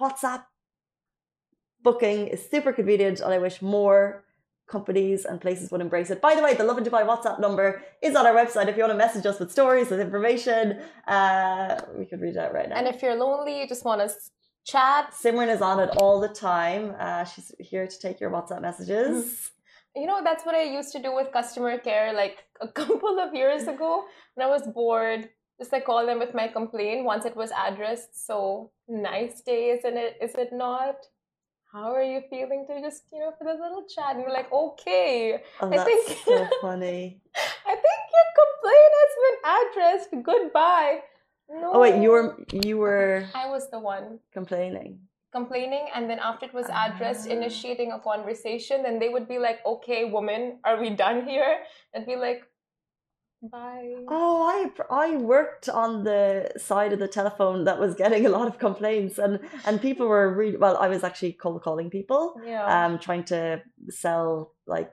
WhatsApp 0.00 0.42
booking 1.82 2.26
is 2.28 2.48
super 2.50 2.72
convenient, 2.72 3.20
and 3.20 3.32
I 3.32 3.38
wish 3.38 3.62
more 3.62 4.24
companies 4.66 5.24
and 5.24 5.40
places 5.40 5.70
would 5.70 5.80
embrace 5.80 6.10
it. 6.10 6.20
By 6.20 6.34
the 6.34 6.42
way, 6.42 6.54
the 6.54 6.64
Lovin 6.64 6.82
Dubai 6.82 7.06
WhatsApp 7.06 7.38
number 7.38 7.82
is 8.02 8.16
on 8.16 8.26
our 8.26 8.34
website. 8.34 8.66
If 8.66 8.76
you 8.76 8.82
want 8.82 8.92
to 8.92 8.98
message 8.98 9.24
us 9.24 9.38
with 9.38 9.52
stories, 9.52 9.90
with 9.90 10.00
information, 10.00 10.80
uh, 11.06 11.80
we 11.96 12.04
could 12.04 12.20
read 12.20 12.34
it 12.34 12.38
out 12.38 12.52
right 12.52 12.68
now. 12.68 12.76
and 12.76 12.88
if 12.88 13.00
you're 13.00 13.14
lonely 13.14 13.60
you 13.60 13.68
just 13.68 13.84
want 13.84 14.00
to 14.00 14.08
chat 14.66 15.12
Simran 15.12 15.48
is 15.48 15.62
on 15.62 15.78
it 15.80 15.90
all 15.96 16.20
the 16.20 16.28
time. 16.28 16.94
Uh, 16.98 17.24
she's 17.24 17.52
here 17.58 17.86
to 17.86 17.98
take 17.98 18.20
your 18.20 18.30
WhatsApp 18.30 18.60
messages. 18.62 19.50
You 19.94 20.06
know, 20.06 20.20
that's 20.22 20.44
what 20.44 20.54
I 20.54 20.62
used 20.64 20.92
to 20.92 21.00
do 21.00 21.14
with 21.14 21.32
customer 21.32 21.78
care 21.78 22.12
like 22.12 22.36
a 22.60 22.68
couple 22.68 23.18
of 23.18 23.34
years 23.34 23.62
ago 23.74 24.04
when 24.34 24.46
I 24.46 24.50
was 24.50 24.66
bored. 24.66 25.28
Just 25.58 25.72
like 25.72 25.86
call 25.86 26.04
them 26.04 26.18
with 26.18 26.34
my 26.34 26.48
complaint 26.48 27.06
once 27.06 27.24
it 27.24 27.34
was 27.34 27.50
addressed. 27.66 28.26
So 28.26 28.70
nice 28.88 29.40
day, 29.40 29.70
isn't 29.70 29.96
it? 29.96 30.18
Is 30.20 30.34
it 30.34 30.50
not? 30.52 30.96
How 31.72 31.94
are 31.94 32.02
you 32.02 32.20
feeling 32.30 32.66
to 32.68 32.80
just, 32.80 33.04
you 33.12 33.20
know, 33.20 33.32
for 33.38 33.44
the 33.44 33.52
little 33.64 33.84
chat? 33.94 34.10
And 34.16 34.20
you're 34.20 34.32
like, 34.32 34.52
okay, 34.52 35.42
Oh, 35.60 35.66
I 35.66 35.76
that's 35.76 35.84
think- 35.88 36.18
so 36.26 36.48
funny. 36.60 37.20
I 37.66 37.74
think 37.84 38.00
your 38.16 38.28
complaint 38.42 38.92
has 39.00 39.12
been 39.24 39.38
addressed. 39.56 40.10
Goodbye. 40.24 41.00
No. 41.48 41.70
Oh 41.74 41.80
wait, 41.80 42.02
you 42.02 42.10
were 42.10 42.36
you 42.52 42.78
were 42.78 43.24
I 43.34 43.48
was 43.48 43.70
the 43.70 43.78
one 43.78 44.18
complaining. 44.32 45.00
complaining, 45.32 45.86
and 45.94 46.08
then 46.10 46.18
after 46.18 46.46
it 46.46 46.54
was 46.54 46.66
addressed, 46.72 47.28
Ah. 47.28 47.32
initiating 47.38 47.92
a 47.92 48.00
conversation, 48.00 48.82
then 48.82 48.98
they 48.98 49.08
would 49.08 49.28
be 49.28 49.38
like, 49.38 49.58
okay, 49.66 50.04
woman, 50.10 50.58
are 50.64 50.80
we 50.80 50.90
done 50.90 51.26
here? 51.28 51.58
And 51.92 52.06
be 52.06 52.16
like, 52.16 52.42
Bye. 53.42 53.94
Oh, 54.08 54.42
I 54.48 54.70
I 54.90 55.16
worked 55.18 55.68
on 55.68 56.04
the 56.04 56.50
side 56.56 56.92
of 56.94 56.98
the 56.98 57.06
telephone 57.18 57.64
that 57.64 57.78
was 57.78 57.94
getting 57.94 58.24
a 58.26 58.30
lot 58.30 58.48
of 58.48 58.58
complaints, 58.58 59.18
and 59.18 59.38
and 59.66 59.80
people 59.80 60.08
were 60.08 60.32
really 60.34 60.56
well. 60.56 60.76
I 60.78 60.88
was 60.88 61.04
actually 61.04 61.34
cold 61.34 61.62
calling 61.62 61.90
people, 61.90 62.40
Yeah. 62.44 62.64
um, 62.86 62.98
trying 62.98 63.24
to 63.24 63.62
sell 63.90 64.54
like 64.66 64.92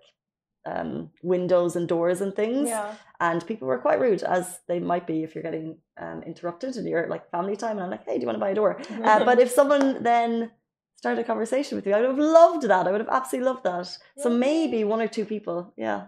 um 0.66 1.10
windows 1.22 1.76
and 1.76 1.88
doors 1.88 2.22
and 2.22 2.36
things, 2.36 2.70
yeah. 2.70 2.96
and 3.20 3.46
people 3.46 3.68
were 3.68 3.78
quite 3.78 4.00
rude, 4.00 4.24
as 4.24 4.60
they 4.68 4.80
might 4.80 5.06
be 5.06 5.24
if 5.24 5.36
you're 5.36 5.44
getting 5.44 5.78
um 5.98 6.24
interrupted 6.24 6.76
in 6.78 6.88
your 6.88 7.08
like 7.08 7.30
family 7.32 7.56
time. 7.56 7.78
And 7.78 7.82
I'm 7.86 7.92
like, 7.92 8.06
hey, 8.06 8.16
do 8.16 8.22
you 8.22 8.28
want 8.28 8.38
to 8.38 8.46
buy 8.46 8.52
a 8.52 8.56
door? 8.56 8.82
Uh, 9.04 9.26
but 9.26 9.40
if 9.40 9.52
someone 9.52 10.02
then 10.02 10.52
started 10.96 11.20
a 11.20 11.26
conversation 11.26 11.76
with 11.76 11.86
me, 11.86 11.92
I 11.92 12.00
would 12.00 12.10
have 12.10 12.18
loved 12.18 12.64
that. 12.64 12.88
I 12.88 12.92
would 12.92 13.02
have 13.02 13.10
absolutely 13.10 13.50
loved 13.52 13.64
that. 13.66 13.98
So 14.18 14.30
maybe 14.30 14.86
one 14.86 15.02
or 15.02 15.08
two 15.10 15.26
people, 15.26 15.74
yeah. 15.76 16.08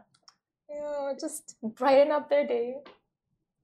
yeah, 0.69 1.11
just 1.19 1.57
brighten 1.61 2.13
up 2.13 2.29
their 2.29 2.47
day. 2.47 2.75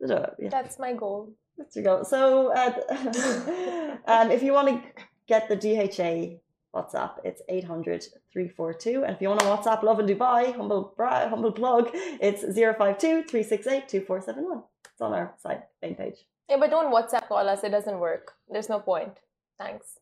Yeah. 0.05 0.49
That's 0.49 0.77
my 0.77 0.93
goal. 0.93 1.33
That's 1.57 1.75
your 1.75 1.85
goal. 1.85 2.03
So, 2.03 2.51
uh, 2.53 2.73
um, 4.07 4.31
if 4.31 4.43
you 4.43 4.51
want 4.51 4.67
to 4.69 4.81
get 5.27 5.47
the 5.47 5.55
DHA 5.55 6.39
WhatsApp, 6.75 7.11
it's 7.23 7.41
800 7.49 8.03
342. 8.31 9.03
And 9.03 9.15
if 9.15 9.21
you 9.21 9.27
want 9.27 9.41
to 9.41 9.45
WhatsApp 9.47 9.83
Lovin 9.83 10.07
Dubai, 10.07 10.55
humble, 10.55 10.93
bra- 10.95 11.27
humble 11.27 11.51
plug, 11.51 11.89
it's 11.93 12.41
052 12.43 13.23
368 13.23 13.89
2471. 13.89 14.63
It's 14.91 15.01
on 15.01 15.13
our 15.13 15.33
site, 15.37 15.61
main 15.81 15.95
page. 15.95 16.15
Yeah, 16.49 16.57
but 16.59 16.69
don't 16.69 16.93
WhatsApp 16.93 17.27
call 17.27 17.47
us. 17.49 17.63
It 17.63 17.69
doesn't 17.69 17.99
work. 17.99 18.33
There's 18.49 18.69
no 18.69 18.79
point. 18.79 19.17
Thanks. 19.57 19.99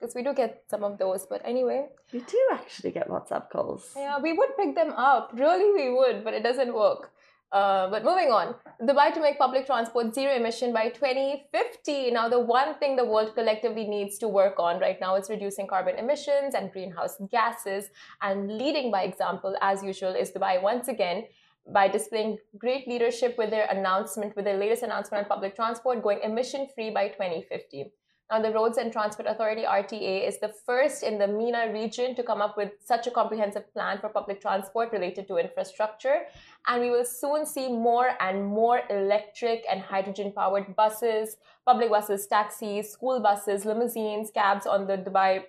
Because 0.00 0.14
we 0.16 0.22
do 0.24 0.34
get 0.34 0.64
some 0.68 0.82
of 0.82 0.98
those. 0.98 1.26
But 1.26 1.42
anyway, 1.44 1.86
We 2.12 2.20
do 2.20 2.38
actually 2.52 2.90
get 2.90 3.08
WhatsApp 3.08 3.50
calls. 3.50 3.92
yeah, 3.96 4.18
we 4.20 4.32
would 4.32 4.56
pick 4.56 4.74
them 4.74 4.90
up. 4.96 5.30
Really, 5.34 5.70
we 5.72 5.94
would, 5.94 6.24
but 6.24 6.34
it 6.34 6.42
doesn't 6.42 6.74
work. 6.74 7.11
Uh, 7.52 7.90
but 7.90 8.02
moving 8.02 8.30
on, 8.32 8.54
Dubai 8.80 9.12
to 9.12 9.20
make 9.20 9.38
public 9.38 9.66
transport 9.66 10.14
zero 10.14 10.34
emission 10.34 10.72
by 10.72 10.88
2050. 10.88 12.10
Now, 12.10 12.26
the 12.28 12.40
one 12.40 12.74
thing 12.78 12.96
the 12.96 13.04
world 13.04 13.34
collectively 13.34 13.86
needs 13.86 14.16
to 14.18 14.28
work 14.28 14.54
on 14.58 14.80
right 14.80 14.98
now 14.98 15.16
is 15.16 15.28
reducing 15.28 15.66
carbon 15.66 15.96
emissions 15.96 16.54
and 16.54 16.72
greenhouse 16.72 17.18
gases. 17.30 17.90
And 18.22 18.56
leading 18.56 18.90
by 18.90 19.02
example, 19.02 19.54
as 19.60 19.82
usual, 19.82 20.14
is 20.14 20.32
Dubai 20.32 20.62
once 20.62 20.88
again 20.88 21.24
by 21.70 21.88
displaying 21.88 22.38
great 22.58 22.88
leadership 22.88 23.36
with 23.36 23.50
their 23.50 23.66
announcement, 23.66 24.34
with 24.34 24.46
their 24.46 24.56
latest 24.56 24.82
announcement 24.82 25.24
on 25.24 25.28
public 25.28 25.54
transport 25.54 26.02
going 26.02 26.20
emission 26.22 26.66
free 26.74 26.90
by 26.90 27.08
2050. 27.08 27.92
Now, 28.32 28.40
the 28.40 28.50
Roads 28.50 28.78
and 28.78 28.90
Transport 28.90 29.28
Authority 29.28 29.64
RTA 29.64 30.26
is 30.26 30.38
the 30.38 30.48
first 30.48 31.02
in 31.02 31.18
the 31.18 31.26
MENA 31.26 31.70
region 31.70 32.14
to 32.14 32.22
come 32.22 32.40
up 32.40 32.56
with 32.56 32.70
such 32.82 33.06
a 33.06 33.10
comprehensive 33.10 33.70
plan 33.74 33.98
for 33.98 34.08
public 34.08 34.40
transport 34.40 34.90
related 34.90 35.28
to 35.28 35.36
infrastructure. 35.36 36.22
And 36.66 36.80
we 36.80 36.88
will 36.88 37.04
soon 37.04 37.44
see 37.44 37.68
more 37.68 38.12
and 38.20 38.46
more 38.46 38.80
electric 38.88 39.66
and 39.70 39.82
hydrogen 39.82 40.32
powered 40.34 40.74
buses, 40.74 41.36
public 41.66 41.90
buses, 41.90 42.26
taxis, 42.26 42.90
school 42.90 43.20
buses, 43.20 43.66
limousines, 43.66 44.30
cabs 44.30 44.66
on 44.66 44.86
the 44.86 44.96
Dubai 44.96 45.44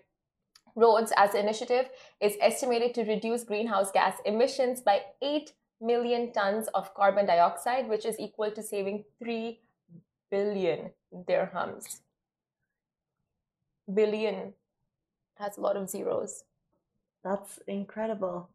roads 0.76 1.14
as 1.16 1.36
initiative 1.36 1.86
is 2.20 2.36
estimated 2.42 2.94
to 2.96 3.06
reduce 3.06 3.46
greenhouse 3.46 3.92
gas 3.94 4.18
emissions 4.26 4.82
by 4.82 5.04
8 5.22 5.54
million 5.80 6.34
tons 6.34 6.68
of 6.74 6.94
carbon 6.96 7.28
dioxide, 7.28 7.88
which 7.88 8.06
is 8.06 8.20
equal 8.20 8.52
to 8.52 8.62
saving 8.62 9.06
3 9.20 9.62
billion 10.30 10.90
dirhams. 11.14 12.03
Billion 13.92 14.54
has 15.36 15.58
a 15.58 15.62
lot 15.62 15.76
of 15.76 15.90
zeros. 15.90 16.44
That's 17.24 17.60
incredible. 17.68 18.50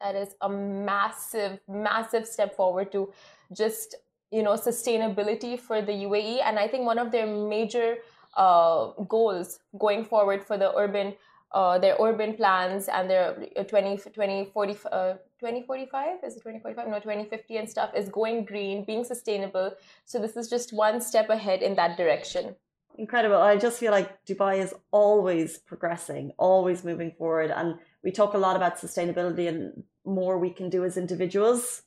That 0.00 0.14
is 0.14 0.34
a 0.40 0.48
massive, 0.48 1.58
massive 1.68 2.26
step 2.26 2.54
forward 2.54 2.92
to 2.92 3.12
just 3.52 3.96
you 4.30 4.42
know 4.42 4.52
sustainability 4.52 5.58
for 5.58 5.80
the 5.80 5.92
UAE, 5.92 6.42
and 6.44 6.58
I 6.58 6.68
think 6.68 6.84
one 6.84 6.98
of 6.98 7.10
their 7.10 7.26
major 7.26 7.96
uh, 8.36 8.92
goals 9.08 9.60
going 9.78 10.04
forward 10.04 10.44
for 10.44 10.58
the 10.58 10.74
urban 10.76 11.14
uh, 11.52 11.78
their 11.78 11.96
urban 11.98 12.34
plans 12.34 12.88
and 12.88 13.08
their 13.08 13.34
uh, 13.56 13.64
20, 13.64 13.96
20, 14.12 14.50
40, 14.52 14.76
uh, 14.92 15.14
2045 15.40 16.18
is 16.22 16.36
it 16.36 16.42
2045 16.42 16.88
no 16.88 16.98
2050 16.98 17.56
and 17.56 17.70
stuff 17.70 17.90
is 17.96 18.08
going 18.10 18.44
green 18.44 18.84
being 18.84 19.02
sustainable. 19.02 19.72
So 20.04 20.18
this 20.18 20.36
is 20.36 20.50
just 20.50 20.72
one 20.72 21.00
step 21.00 21.30
ahead 21.30 21.62
in 21.62 21.74
that 21.76 21.96
direction 21.96 22.54
Incredible. 22.98 23.36
I 23.36 23.56
just 23.56 23.78
feel 23.78 23.92
like 23.92 24.24
Dubai 24.26 24.58
is 24.58 24.74
always 24.90 25.58
progressing, 25.58 26.32
always 26.36 26.84
moving 26.84 27.12
forward. 27.16 27.50
And 27.52 27.76
we 28.02 28.10
talk 28.10 28.34
a 28.34 28.38
lot 28.38 28.56
about 28.56 28.76
sustainability 28.76 29.46
and 29.48 29.84
more 30.04 30.36
we 30.38 30.50
can 30.50 30.68
do 30.68 30.84
as 30.84 30.96
individuals, 30.96 31.82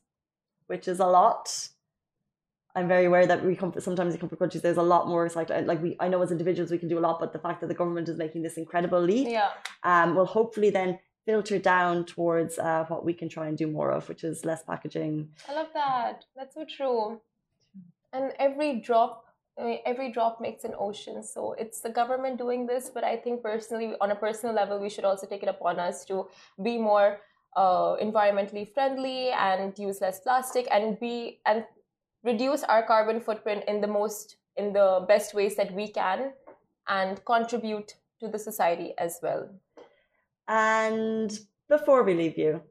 which 0.68 0.88
is 0.88 1.00
a 1.00 1.06
lot. 1.06 1.68
I'm 2.74 2.88
very 2.88 3.06
aware 3.06 3.28
that 3.28 3.44
we 3.44 3.58
come 3.58 3.74
sometimes 3.80 4.14
we 4.14 4.20
come 4.20 4.30
from 4.30 4.38
countries 4.38 4.62
there's 4.64 4.78
a 4.78 4.82
lot 4.82 5.10
more 5.10 5.28
recycling. 5.28 5.66
Like 5.66 5.84
we, 5.84 5.98
I 6.00 6.08
know 6.08 6.22
as 6.22 6.32
individuals 6.32 6.72
we 6.72 6.78
can 6.78 6.88
do 6.88 6.98
a 6.98 7.04
lot, 7.08 7.20
but 7.20 7.34
the 7.34 7.40
fact 7.40 7.60
that 7.60 7.68
the 7.68 7.74
government 7.74 8.08
is 8.08 8.18
making 8.18 8.44
this 8.44 8.56
incredible 8.56 9.02
leap, 9.02 9.28
yeah 9.28 9.50
um, 9.84 10.16
will 10.16 10.26
hopefully 10.26 10.70
then 10.70 10.98
filter 11.26 11.60
down 11.60 12.06
towards 12.06 12.58
uh, 12.58 12.86
what 12.88 13.04
we 13.04 13.14
can 13.14 13.28
try 13.28 13.48
and 13.48 13.58
do 13.58 13.68
more 13.68 13.92
of, 13.92 14.08
which 14.08 14.24
is 14.24 14.46
less 14.46 14.64
packaging. 14.64 15.30
I 15.50 15.54
love 15.54 15.68
that. 15.74 16.24
That's 16.36 16.56
so 16.56 16.66
true. 16.66 17.22
And 18.14 18.32
every 18.40 18.80
drop, 18.80 19.26
I 19.60 19.64
mean, 19.64 19.80
every 19.86 20.12
drop 20.12 20.40
makes 20.40 20.64
an 20.64 20.74
ocean. 20.78 21.24
So 21.24 21.54
it's 21.54 21.82
the 21.82 21.90
government 21.90 22.38
doing 22.38 22.66
this, 22.66 22.90
but 22.90 23.04
I 23.04 23.18
think 23.18 23.44
personally, 23.44 23.94
on 24.02 24.12
a 24.12 24.16
personal 24.16 24.56
level, 24.56 24.80
we 24.80 24.90
should 24.90 25.06
also 25.06 25.28
take 25.28 25.44
it 25.44 25.50
upon 25.50 25.80
us 25.80 26.06
to 26.06 26.28
be 26.64 26.78
more 26.78 27.20
uh, 27.56 27.96
environmentally 28.02 28.74
friendly 28.74 29.30
and 29.32 29.78
use 29.78 30.00
less 30.02 30.20
plastic 30.22 30.68
and 30.72 31.00
be 31.00 31.40
and 31.46 31.66
reduce 32.24 32.64
our 32.64 32.84
carbon 32.84 33.20
footprint 33.20 33.64
in 33.68 33.82
the 33.82 33.88
most 33.88 34.38
in 34.56 34.74
the 34.74 35.06
best 35.08 35.34
ways 35.34 35.56
that 35.56 35.74
we 35.74 35.88
can 35.88 36.32
and 36.88 37.24
contribute 37.26 37.96
to 38.20 38.28
the 38.28 38.40
society 38.40 38.94
as 38.98 39.20
well. 39.22 39.50
And 40.48 41.38
before 41.68 42.04
we 42.04 42.14
leave 42.14 42.38
you, 42.38 42.62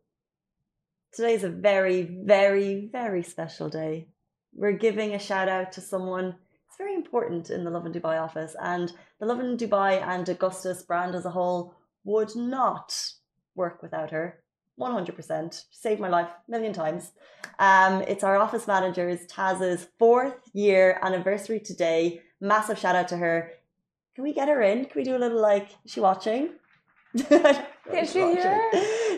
today's 1.12 1.44
a 1.44 1.48
very, 1.48 2.02
very, 2.02 2.88
very 2.92 3.22
special 3.22 3.68
day. 3.68 4.08
We're 4.54 4.72
giving 4.72 5.14
a 5.14 5.18
shout 5.18 5.48
out 5.48 5.72
to 5.72 5.80
someone 5.80 6.36
very 6.80 6.94
important 6.94 7.50
in 7.50 7.62
the 7.62 7.70
Lovin 7.70 7.92
Dubai 7.92 8.16
office, 8.26 8.56
and 8.74 8.86
the 9.20 9.26
Lovin 9.26 9.58
Dubai 9.62 9.92
and 10.12 10.26
Augustus 10.34 10.82
brand 10.82 11.14
as 11.14 11.26
a 11.26 11.34
whole 11.38 11.74
would 12.04 12.34
not 12.34 12.88
work 13.54 13.82
without 13.82 14.10
her. 14.10 14.26
100%. 14.80 15.64
Saved 15.70 16.00
my 16.00 16.08
life 16.08 16.30
a 16.48 16.50
million 16.50 16.72
times. 16.72 17.12
Um, 17.58 18.00
it's 18.12 18.24
our 18.24 18.38
office 18.38 18.66
manager's 18.66 19.26
Taz's 19.26 19.88
fourth 19.98 20.40
year 20.54 20.98
anniversary 21.02 21.60
today. 21.60 22.22
Massive 22.40 22.78
shout 22.78 22.96
out 22.96 23.08
to 23.08 23.18
her. 23.18 23.50
Can 24.14 24.24
we 24.24 24.32
get 24.32 24.48
her 24.48 24.62
in? 24.62 24.86
Can 24.86 24.96
we 25.00 25.04
do 25.04 25.16
a 25.16 25.22
little 25.24 25.42
like, 25.52 25.68
is 25.84 25.92
she 25.92 26.00
watching? 26.00 26.42
Is 27.14 28.12
she 28.12 28.20
here? 28.20 28.70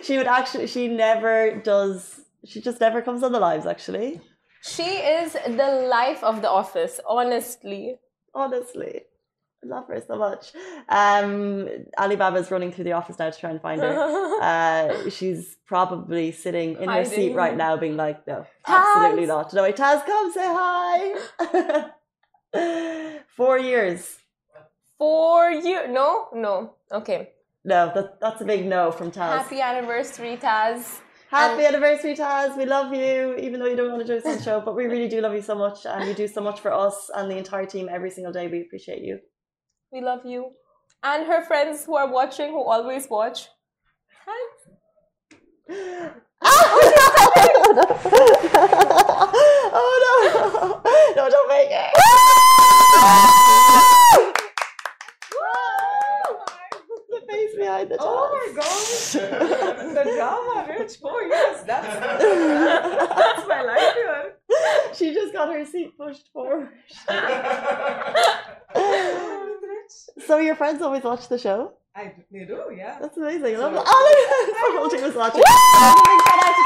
She 0.02 0.16
would 0.16 0.26
actually, 0.26 0.66
she 0.66 0.88
never 0.88 1.60
does, 1.72 2.22
she 2.44 2.58
just 2.62 2.80
never 2.80 3.02
comes 3.02 3.22
on 3.22 3.32
the 3.32 3.38
lives 3.38 3.66
actually. 3.66 4.20
She 4.62 4.84
is 4.84 5.32
the 5.32 5.86
life 5.90 6.22
of 6.22 6.40
the 6.40 6.48
office, 6.48 7.00
honestly. 7.06 7.98
Honestly. 8.34 9.02
I 9.64 9.66
love 9.68 9.86
her 9.88 10.02
so 10.04 10.16
much. 10.16 10.52
Um, 10.88 11.68
Alibaba's 11.98 12.50
running 12.50 12.72
through 12.72 12.84
the 12.84 12.92
office 12.92 13.18
now 13.18 13.30
to 13.30 13.38
try 13.38 13.50
and 13.50 13.60
find 13.60 13.80
her. 13.80 14.28
Uh, 14.42 15.08
she's 15.08 15.56
probably 15.66 16.32
sitting 16.32 16.76
in 16.80 16.88
her 16.88 17.04
seat 17.04 17.32
right 17.32 17.56
now, 17.56 17.76
being 17.76 17.96
like, 17.96 18.26
"No, 18.26 18.44
Taz! 18.66 18.74
absolutely 18.74 19.26
not." 19.26 19.54
No, 19.54 19.62
Taz, 19.70 20.04
come 20.04 20.32
say 20.32 20.48
hi. 20.48 21.92
Four 23.36 23.60
years. 23.60 24.18
Four 24.98 25.50
years? 25.52 25.88
No, 25.90 26.26
no. 26.34 26.74
Okay. 26.90 27.30
No, 27.64 27.92
that, 27.94 28.18
that's 28.20 28.40
a 28.40 28.44
big 28.44 28.66
no 28.66 28.90
from 28.90 29.12
Taz. 29.12 29.38
Happy 29.42 29.60
anniversary, 29.60 30.36
Taz. 30.36 30.98
Happy 31.32 31.64
anniversary, 31.64 32.14
Taz. 32.14 32.54
We 32.58 32.66
love 32.66 32.92
you, 32.92 33.36
even 33.36 33.58
though 33.58 33.64
you 33.66 33.74
don't 33.74 33.90
want 33.90 34.02
to 34.02 34.06
join 34.06 34.18
us 34.18 34.26
on 34.26 34.36
the 34.36 34.42
show, 34.42 34.60
but 34.60 34.76
we 34.76 34.84
really 34.84 35.08
do 35.08 35.22
love 35.22 35.32
you 35.32 35.40
so 35.40 35.54
much, 35.54 35.86
and 35.86 36.06
you 36.06 36.12
do 36.12 36.28
so 36.28 36.42
much 36.42 36.60
for 36.60 36.70
us 36.70 37.10
and 37.14 37.30
the 37.30 37.38
entire 37.38 37.64
team 37.64 37.88
every 37.90 38.10
single 38.10 38.34
day. 38.34 38.48
We 38.48 38.60
appreciate 38.60 39.02
you. 39.02 39.18
We 39.90 40.02
love 40.02 40.26
you. 40.26 40.50
And 41.02 41.26
her 41.26 41.42
friends 41.42 41.86
who 41.86 41.96
are 41.96 42.12
watching, 42.12 42.50
who 42.50 42.62
always 42.62 43.08
watch. 43.08 43.48
Hi. 44.26 44.52
Ah! 46.42 46.42
oh 49.74 50.02
no! 50.04 50.12
Oh, 50.84 51.12
no, 51.16 51.30
don't 51.30 51.48
make 51.48 51.68
it! 51.70 51.92
Behind 57.62 57.88
the 57.90 57.96
Oh 58.00 58.28
my 58.32 58.48
gosh! 58.56 59.12
the 59.98 60.04
drama, 60.16 60.66
Rich. 60.68 60.96
Four 61.00 61.22
years. 61.22 61.62
That's, 61.64 61.86
that's 61.86 63.48
my 63.48 63.62
life 63.62 63.94
here. 63.94 64.34
She 64.94 65.14
just 65.14 65.32
got 65.32 65.48
her 65.52 65.64
seat 65.64 65.96
pushed 65.96 66.28
forward. 66.32 66.68
So 70.26 70.38
your 70.38 70.54
friends 70.54 70.80
always 70.80 71.02
watch 71.02 71.28
the 71.28 71.36
show? 71.36 71.72
I, 71.94 72.14
they 72.30 72.44
do, 72.44 72.72
yeah. 72.74 72.96
That's 73.00 73.16
amazing. 73.18 73.56
So- 73.56 73.84
oh, 73.84 74.78
look, 74.80 74.92
team 74.92 75.02
was 75.02 75.14
watching. 75.14 75.42
Big 75.42 76.20
shout 76.24 76.40
out 76.44 76.54
to 76.56 76.62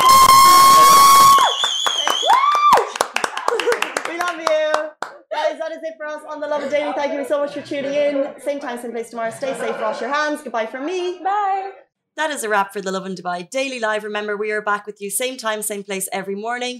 on 6.06 6.40
the 6.40 6.46
Lovin 6.46 6.70
Daily. 6.70 6.92
Thank 6.92 7.12
you 7.14 7.24
so 7.24 7.40
much 7.40 7.54
for 7.54 7.62
tuning 7.62 7.92
in. 7.92 8.40
Same 8.40 8.60
time, 8.60 8.78
same 8.78 8.92
place 8.92 9.10
tomorrow. 9.10 9.30
Stay 9.30 9.52
safe, 9.54 9.80
wash 9.80 10.00
your 10.00 10.12
hands. 10.12 10.42
Goodbye 10.42 10.66
from 10.66 10.86
me. 10.86 11.20
Bye. 11.22 11.70
That 12.16 12.30
is 12.30 12.44
a 12.44 12.48
wrap 12.48 12.72
for 12.72 12.80
the 12.80 12.92
Lovin 12.92 13.14
Dubai 13.14 13.50
Daily 13.50 13.78
Live. 13.78 14.02
Remember, 14.02 14.36
we 14.36 14.50
are 14.50 14.62
back 14.62 14.86
with 14.86 15.02
you 15.02 15.10
same 15.10 15.36
time, 15.36 15.60
same 15.62 15.84
place 15.84 16.08
every 16.12 16.34
morning. 16.34 16.74